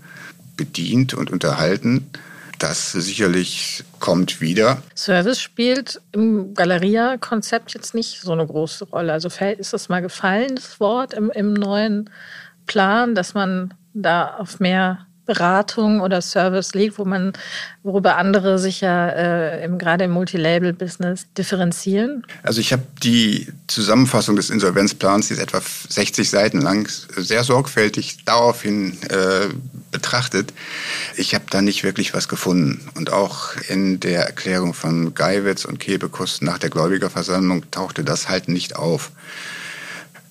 bedient 0.57 1.15
und 1.15 1.31
unterhalten. 1.31 2.07
Das 2.59 2.93
sicherlich 2.93 3.85
kommt 4.01 4.43
wieder. 4.43 4.83
Service 4.95 5.41
spielt 5.41 6.01
im 6.13 6.53
Galeria-Konzept 6.55 7.73
jetzt 7.73 7.95
nicht 7.95 8.21
so 8.21 8.33
eine 8.33 8.47
große 8.47 8.85
Rolle. 8.85 9.15
Also 9.15 9.31
ist 9.59 9.73
das 9.73 9.89
mal 9.89 10.01
gefallen, 10.03 10.57
das 10.57 10.79
Wort 10.79 11.15
im, 11.15 11.31
im 11.31 11.55
neuen 11.55 12.11
Plan, 12.71 13.17
dass 13.17 13.35
man 13.35 13.75
da 13.95 14.37
auf 14.39 14.61
mehr 14.61 15.07
Beratung 15.27 16.01
oder 16.01 16.23
Service 16.23 16.73
liegt, 16.75 16.99
wo 16.99 17.05
man, 17.05 17.33
worüber 17.83 18.17
andere 18.17 18.61
sich 18.61 18.81
ja 18.81 19.09
äh, 19.09 19.65
im, 19.65 19.79
gerade 19.79 20.05
im 20.05 20.13
Multilabel-Business 20.13 21.27
differenzieren? 21.37 22.25
Also 22.45 22.61
ich 22.61 22.73
habe 22.73 22.83
die 23.03 23.49
Zusammenfassung 23.67 24.37
des 24.37 24.51
Insolvenzplans, 24.51 25.29
die 25.29 25.35
ist 25.35 25.41
etwa 25.41 25.61
60 25.61 26.31
Seiten 26.31 26.61
lang, 26.61 26.89
sehr 27.17 27.43
sorgfältig 27.43 28.25
daraufhin 28.25 28.99
äh, 29.09 29.49
betrachtet. 29.91 30.53
Ich 31.17 31.35
habe 31.35 31.45
da 31.51 31.63
nicht 31.63 31.83
wirklich 31.83 32.15
was 32.15 32.29
gefunden. 32.29 32.89
Und 32.95 33.13
auch 33.13 33.57
in 33.69 33.99
der 33.99 34.27
Erklärung 34.27 34.75
von 34.75 35.15
Geiwitz 35.15 35.65
und 35.65 35.81
Kebekus 35.81 36.41
nach 36.41 36.59
der 36.59 36.71
Gläubigerversammlung 36.71 37.69
tauchte 37.73 38.05
das 38.05 38.29
halt 38.29 38.49
nicht 38.49 38.77
auf. 38.77 39.11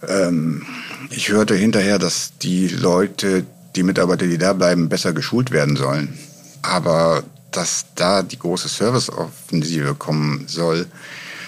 Ähm, 0.07 0.65
ich 1.09 1.29
hörte 1.29 1.55
hinterher, 1.55 1.99
dass 1.99 2.33
die 2.41 2.67
Leute, 2.67 3.45
die 3.75 3.83
Mitarbeiter, 3.83 4.27
die 4.27 4.37
da 4.37 4.53
bleiben, 4.53 4.89
besser 4.89 5.13
geschult 5.13 5.51
werden 5.51 5.75
sollen. 5.75 6.17
Aber 6.61 7.23
dass 7.51 7.85
da 7.95 8.21
die 8.23 8.39
große 8.39 8.67
Serviceoffensive 8.67 9.95
kommen 9.95 10.45
soll, 10.47 10.87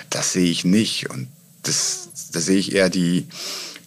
das 0.09 0.33
sehe 0.33 0.49
ich 0.49 0.65
nicht. 0.65 1.09
Und 1.09 1.27
das, 1.63 2.09
das 2.33 2.45
sehe 2.45 2.57
ich 2.57 2.73
eher 2.73 2.89
die, 2.89 3.27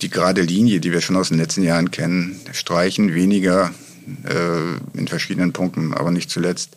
die 0.03 0.11
gerade 0.11 0.42
Linie, 0.42 0.81
die 0.81 0.92
wir 0.92 1.00
schon 1.00 1.16
aus 1.16 1.29
den 1.29 1.38
letzten 1.38 1.62
Jahren 1.62 1.90
kennen. 1.90 2.40
Streichen 2.53 3.14
weniger 3.14 3.72
äh, 4.24 4.98
in 4.98 5.09
verschiedenen 5.09 5.53
Punkten, 5.53 5.94
aber 5.94 6.11
nicht 6.11 6.31
zuletzt 6.31 6.77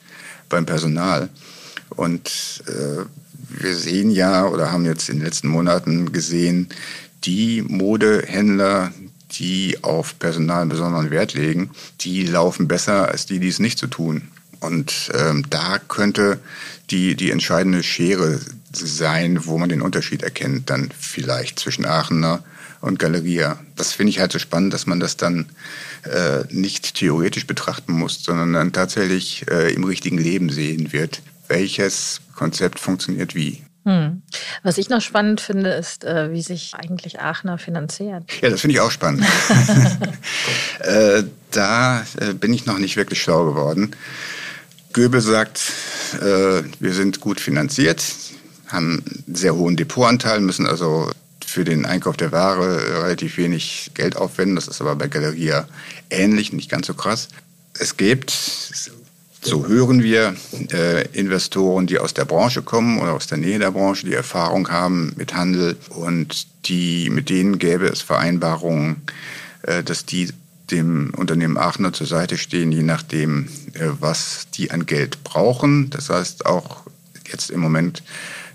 beim 0.49 0.65
Personal. 0.65 1.29
Und 1.89 2.63
äh, 2.67 3.05
wir 3.49 3.75
sehen 3.75 4.11
ja 4.11 4.45
oder 4.45 4.71
haben 4.71 4.85
jetzt 4.85 5.09
in 5.09 5.17
den 5.17 5.25
letzten 5.25 5.47
Monaten 5.47 6.11
gesehen, 6.11 6.69
die 7.27 7.61
Modehändler, 7.61 8.91
die 9.31 9.83
auf 9.83 10.17
Personal 10.17 10.65
besonderen 10.65 11.11
Wert 11.11 11.33
legen, 11.33 11.69
die 12.01 12.23
laufen 12.25 12.67
besser 12.67 13.09
als 13.09 13.25
die, 13.25 13.39
die 13.39 13.49
es 13.49 13.59
nicht 13.59 13.77
so 13.77 13.87
tun. 13.87 14.29
Und 14.59 15.11
ähm, 15.13 15.45
da 15.49 15.77
könnte 15.77 16.39
die, 16.89 17.15
die 17.15 17.29
entscheidende 17.29 17.83
Schere 17.83 18.39
sein, 18.71 19.45
wo 19.45 19.57
man 19.57 19.69
den 19.69 19.81
Unterschied 19.81 20.23
erkennt, 20.23 20.69
dann 20.69 20.89
vielleicht 20.97 21.59
zwischen 21.59 21.85
Aachener 21.85 22.43
und 22.81 22.97
Galeria. 22.97 23.59
Das 23.75 23.91
finde 23.93 24.11
ich 24.11 24.19
halt 24.19 24.31
so 24.31 24.39
spannend, 24.39 24.73
dass 24.73 24.87
man 24.87 24.99
das 24.99 25.17
dann 25.17 25.47
äh, 26.03 26.43
nicht 26.49 26.95
theoretisch 26.95 27.45
betrachten 27.45 27.91
muss, 27.91 28.23
sondern 28.23 28.53
dann 28.53 28.73
tatsächlich 28.73 29.45
äh, 29.51 29.73
im 29.73 29.83
richtigen 29.83 30.17
Leben 30.17 30.49
sehen 30.49 30.93
wird, 30.93 31.21
welches 31.47 32.21
Konzept 32.33 32.79
funktioniert 32.79 33.35
wie. 33.35 33.61
Hm. 33.87 34.21
Was 34.63 34.77
ich 34.77 34.89
noch 34.89 34.99
spannend 34.99 35.39
finde, 35.39 35.69
ist, 35.69 36.03
äh, 36.03 36.33
wie 36.33 36.41
sich 36.41 36.73
eigentlich 36.75 37.21
Aachener 37.21 37.57
finanziert. 37.57 38.25
Ja, 38.41 38.49
das 38.49 38.59
finde 38.59 38.73
ich 38.73 38.81
auch 38.81 38.91
spannend. 38.91 39.23
äh, 40.79 41.23
da 41.51 42.05
äh, 42.19 42.33
bin 42.33 42.51
ich 42.51 42.65
noch 42.65 42.79
nicht 42.79 42.97
wirklich 42.97 43.21
schlau 43.21 43.45
geworden. 43.45 43.95
Göbel 44.91 45.21
sagt, 45.21 45.71
äh, 46.19 46.63
wir 46.81 46.93
sind 46.93 47.21
gut 47.21 47.39
finanziert, 47.39 48.03
haben 48.67 49.01
einen 49.25 49.35
sehr 49.37 49.55
hohen 49.55 49.77
Depotanteil, 49.77 50.41
müssen 50.41 50.67
also 50.67 51.09
für 51.45 51.63
den 51.63 51.85
Einkauf 51.85 52.17
der 52.17 52.33
Ware 52.33 53.03
relativ 53.03 53.37
wenig 53.37 53.91
Geld 53.93 54.17
aufwenden. 54.17 54.57
Das 54.57 54.67
ist 54.67 54.81
aber 54.81 54.97
bei 54.97 55.07
Galeria 55.07 55.65
ähnlich, 56.09 56.51
nicht 56.51 56.69
ganz 56.69 56.87
so 56.87 56.93
krass. 56.93 57.29
Es 57.79 57.95
gibt 57.95 58.31
so 59.41 59.67
hören 59.67 60.03
wir 60.03 60.35
äh, 60.71 61.07
Investoren, 61.09 61.87
die 61.87 61.99
aus 61.99 62.13
der 62.13 62.25
Branche 62.25 62.61
kommen 62.61 62.99
oder 62.99 63.13
aus 63.13 63.27
der 63.27 63.37
Nähe 63.37 63.59
der 63.59 63.71
Branche, 63.71 64.05
die 64.05 64.13
Erfahrung 64.13 64.69
haben 64.69 65.13
mit 65.15 65.33
Handel 65.33 65.77
und 65.89 66.47
die, 66.65 67.09
mit 67.09 67.29
denen 67.29 67.59
gäbe 67.59 67.87
es 67.87 68.01
Vereinbarungen, 68.01 69.03
äh, 69.63 69.83
dass 69.83 70.05
die 70.05 70.29
dem 70.71 71.11
Unternehmen 71.15 71.57
Aachener 71.57 71.93
zur 71.93 72.07
Seite 72.07 72.37
stehen, 72.37 72.71
je 72.71 72.83
nachdem, 72.83 73.47
äh, 73.73 73.87
was 73.99 74.47
die 74.53 74.71
an 74.71 74.85
Geld 74.85 75.23
brauchen. 75.23 75.89
Das 75.89 76.09
heißt 76.09 76.45
auch 76.45 76.83
jetzt 77.31 77.49
im 77.49 77.59
Moment 77.59 78.03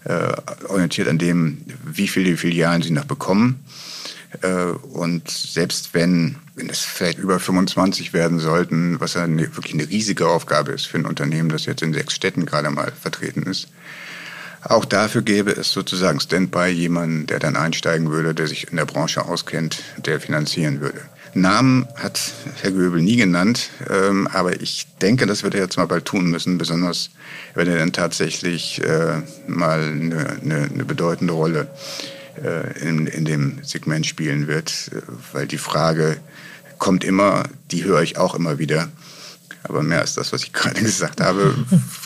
äh, 0.04 0.32
orientiert 0.68 1.08
an 1.08 1.18
dem, 1.18 1.58
wie 1.84 2.08
viele 2.08 2.36
Filialen 2.36 2.82
sie 2.82 2.90
noch 2.90 3.04
bekommen. 3.04 3.64
Äh, 4.40 4.72
und 4.92 5.28
selbst 5.28 5.94
wenn, 5.94 6.36
wenn 6.54 6.70
es 6.70 6.80
vielleicht 6.80 7.18
über 7.18 7.38
25 7.38 8.12
werden 8.12 8.38
sollten, 8.38 9.00
was 9.00 9.14
ja 9.14 9.24
eine, 9.24 9.54
wirklich 9.56 9.74
eine 9.74 9.88
riesige 9.88 10.28
Aufgabe 10.28 10.72
ist 10.72 10.86
für 10.86 10.98
ein 10.98 11.06
Unternehmen, 11.06 11.48
das 11.48 11.66
jetzt 11.66 11.82
in 11.82 11.92
sechs 11.92 12.14
Städten 12.14 12.46
gerade 12.46 12.70
mal 12.70 12.92
vertreten 13.00 13.42
ist, 13.42 13.68
auch 14.64 14.84
dafür 14.84 15.22
gäbe 15.22 15.50
es 15.50 15.72
sozusagen 15.72 16.20
Standby 16.20 16.68
jemanden, 16.68 17.26
der 17.26 17.40
dann 17.40 17.56
einsteigen 17.56 18.10
würde, 18.10 18.32
der 18.32 18.46
sich 18.46 18.70
in 18.70 18.76
der 18.76 18.84
Branche 18.84 19.24
auskennt, 19.24 19.82
der 19.96 20.20
finanzieren 20.20 20.80
würde. 20.80 21.00
Namen 21.34 21.88
hat 21.96 22.20
Herr 22.60 22.70
Göbel 22.70 23.00
nie 23.02 23.16
genannt, 23.16 23.70
ähm, 23.90 24.28
aber 24.32 24.60
ich 24.60 24.86
denke, 25.00 25.26
das 25.26 25.42
wird 25.42 25.54
er 25.54 25.62
jetzt 25.62 25.78
mal 25.78 25.86
bald 25.86 26.04
tun 26.04 26.30
müssen, 26.30 26.58
besonders 26.58 27.10
wenn 27.54 27.68
er 27.68 27.78
dann 27.78 27.92
tatsächlich 27.92 28.82
äh, 28.84 29.22
mal 29.48 29.80
eine, 29.80 30.38
eine, 30.42 30.68
eine 30.72 30.84
bedeutende 30.84 31.32
Rolle 31.32 31.68
in, 32.80 33.06
in 33.06 33.24
dem 33.24 33.62
Segment 33.62 34.06
spielen 34.06 34.46
wird, 34.46 34.90
weil 35.32 35.46
die 35.46 35.58
Frage 35.58 36.16
kommt 36.78 37.04
immer, 37.04 37.44
die 37.70 37.84
höre 37.84 38.02
ich 38.02 38.16
auch 38.18 38.34
immer 38.34 38.58
wieder. 38.58 38.88
Aber 39.64 39.82
mehr 39.82 40.00
als 40.00 40.14
das, 40.14 40.32
was 40.32 40.42
ich 40.42 40.52
gerade 40.52 40.80
gesagt 40.80 41.20
habe, 41.20 41.54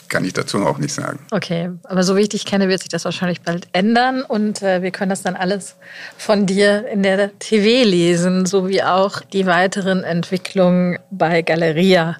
kann 0.09 0.25
ich 0.25 0.33
dazu 0.33 0.65
auch 0.65 0.79
nicht 0.79 0.93
sagen. 0.93 1.19
Okay, 1.31 1.71
aber 1.85 2.03
so 2.03 2.17
wie 2.17 2.21
ich 2.21 2.29
dich 2.29 2.45
kenne, 2.45 2.69
wird 2.69 2.81
sich 2.81 2.91
das 2.91 3.05
wahrscheinlich 3.05 3.41
bald 3.41 3.69
ändern 3.73 4.23
und 4.23 4.63
äh, 4.63 4.83
wir 4.83 4.91
können 4.91 5.11
das 5.11 5.23
dann 5.23 5.37
alles 5.37 5.77
von 6.19 6.47
dir 6.47 6.87
in 6.89 7.03
der 7.03 7.39
TV 7.39 7.89
lesen, 7.89 8.47
sowie 8.47 8.83
auch 8.83 9.21
die 9.21 9.47
weiteren 9.47 10.05
Entwicklungen 10.05 10.99
bei 11.11 11.43
Galeria. 11.43 12.17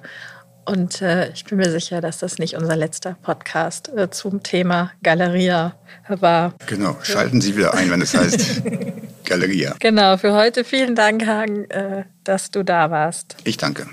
Und 0.67 1.01
äh, 1.01 1.31
ich 1.31 1.45
bin 1.45 1.59
mir 1.59 1.71
sicher, 1.71 2.01
dass 2.01 2.17
das 2.17 2.39
nicht 2.39 2.57
unser 2.57 2.75
letzter 2.75 3.15
Podcast 3.21 3.89
äh, 3.95 4.09
zum 4.09 4.43
Thema 4.43 4.91
Galeria 5.01 5.77
war. 6.09 6.55
Genau, 6.65 6.97
schalten 7.03 7.39
Sie 7.39 7.55
wieder 7.55 7.73
ein, 7.73 7.89
wenn 7.89 8.01
es 8.01 8.13
heißt 8.13 8.63
Galeria. 9.23 9.75
Genau, 9.79 10.17
für 10.17 10.33
heute 10.33 10.65
vielen 10.65 10.93
Dank, 10.93 11.25
Hagen, 11.25 11.69
äh, 11.69 12.03
dass 12.25 12.51
du 12.51 12.63
da 12.63 12.91
warst. 12.91 13.37
Ich 13.45 13.55
danke. 13.55 13.87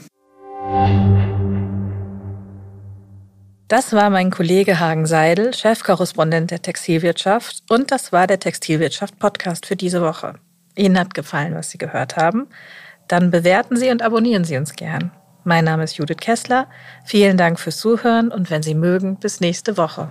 Das 3.68 3.93
war 3.93 4.11
mein 4.11 4.33
Kollege 4.33 4.81
Hagen 4.81 5.07
Seidel, 5.07 5.55
Chefkorrespondent 5.55 6.51
der 6.51 6.61
Textilwirtschaft. 6.61 7.62
Und 7.70 7.93
das 7.93 8.11
war 8.11 8.27
der 8.27 8.41
Textilwirtschaft-Podcast 8.41 9.66
für 9.66 9.77
diese 9.77 10.03
Woche. 10.03 10.35
Ihnen 10.75 10.99
hat 10.99 11.14
gefallen, 11.14 11.55
was 11.55 11.70
Sie 11.70 11.79
gehört 11.79 12.16
haben? 12.16 12.49
Dann 13.07 13.31
bewerten 13.31 13.77
Sie 13.77 13.91
und 13.91 14.03
abonnieren 14.03 14.43
Sie 14.43 14.57
uns 14.57 14.75
gern. 14.75 15.12
Mein 15.45 15.64
Name 15.64 15.84
ist 15.84 15.99
Judith 15.99 16.16
Kessler. 16.20 16.66
Vielen 17.05 17.36
Dank 17.36 17.61
fürs 17.61 17.76
Zuhören 17.76 18.32
und 18.32 18.51
wenn 18.51 18.62
Sie 18.62 18.74
mögen, 18.74 19.16
bis 19.16 19.40
nächste 19.40 19.76
Woche. 19.76 20.11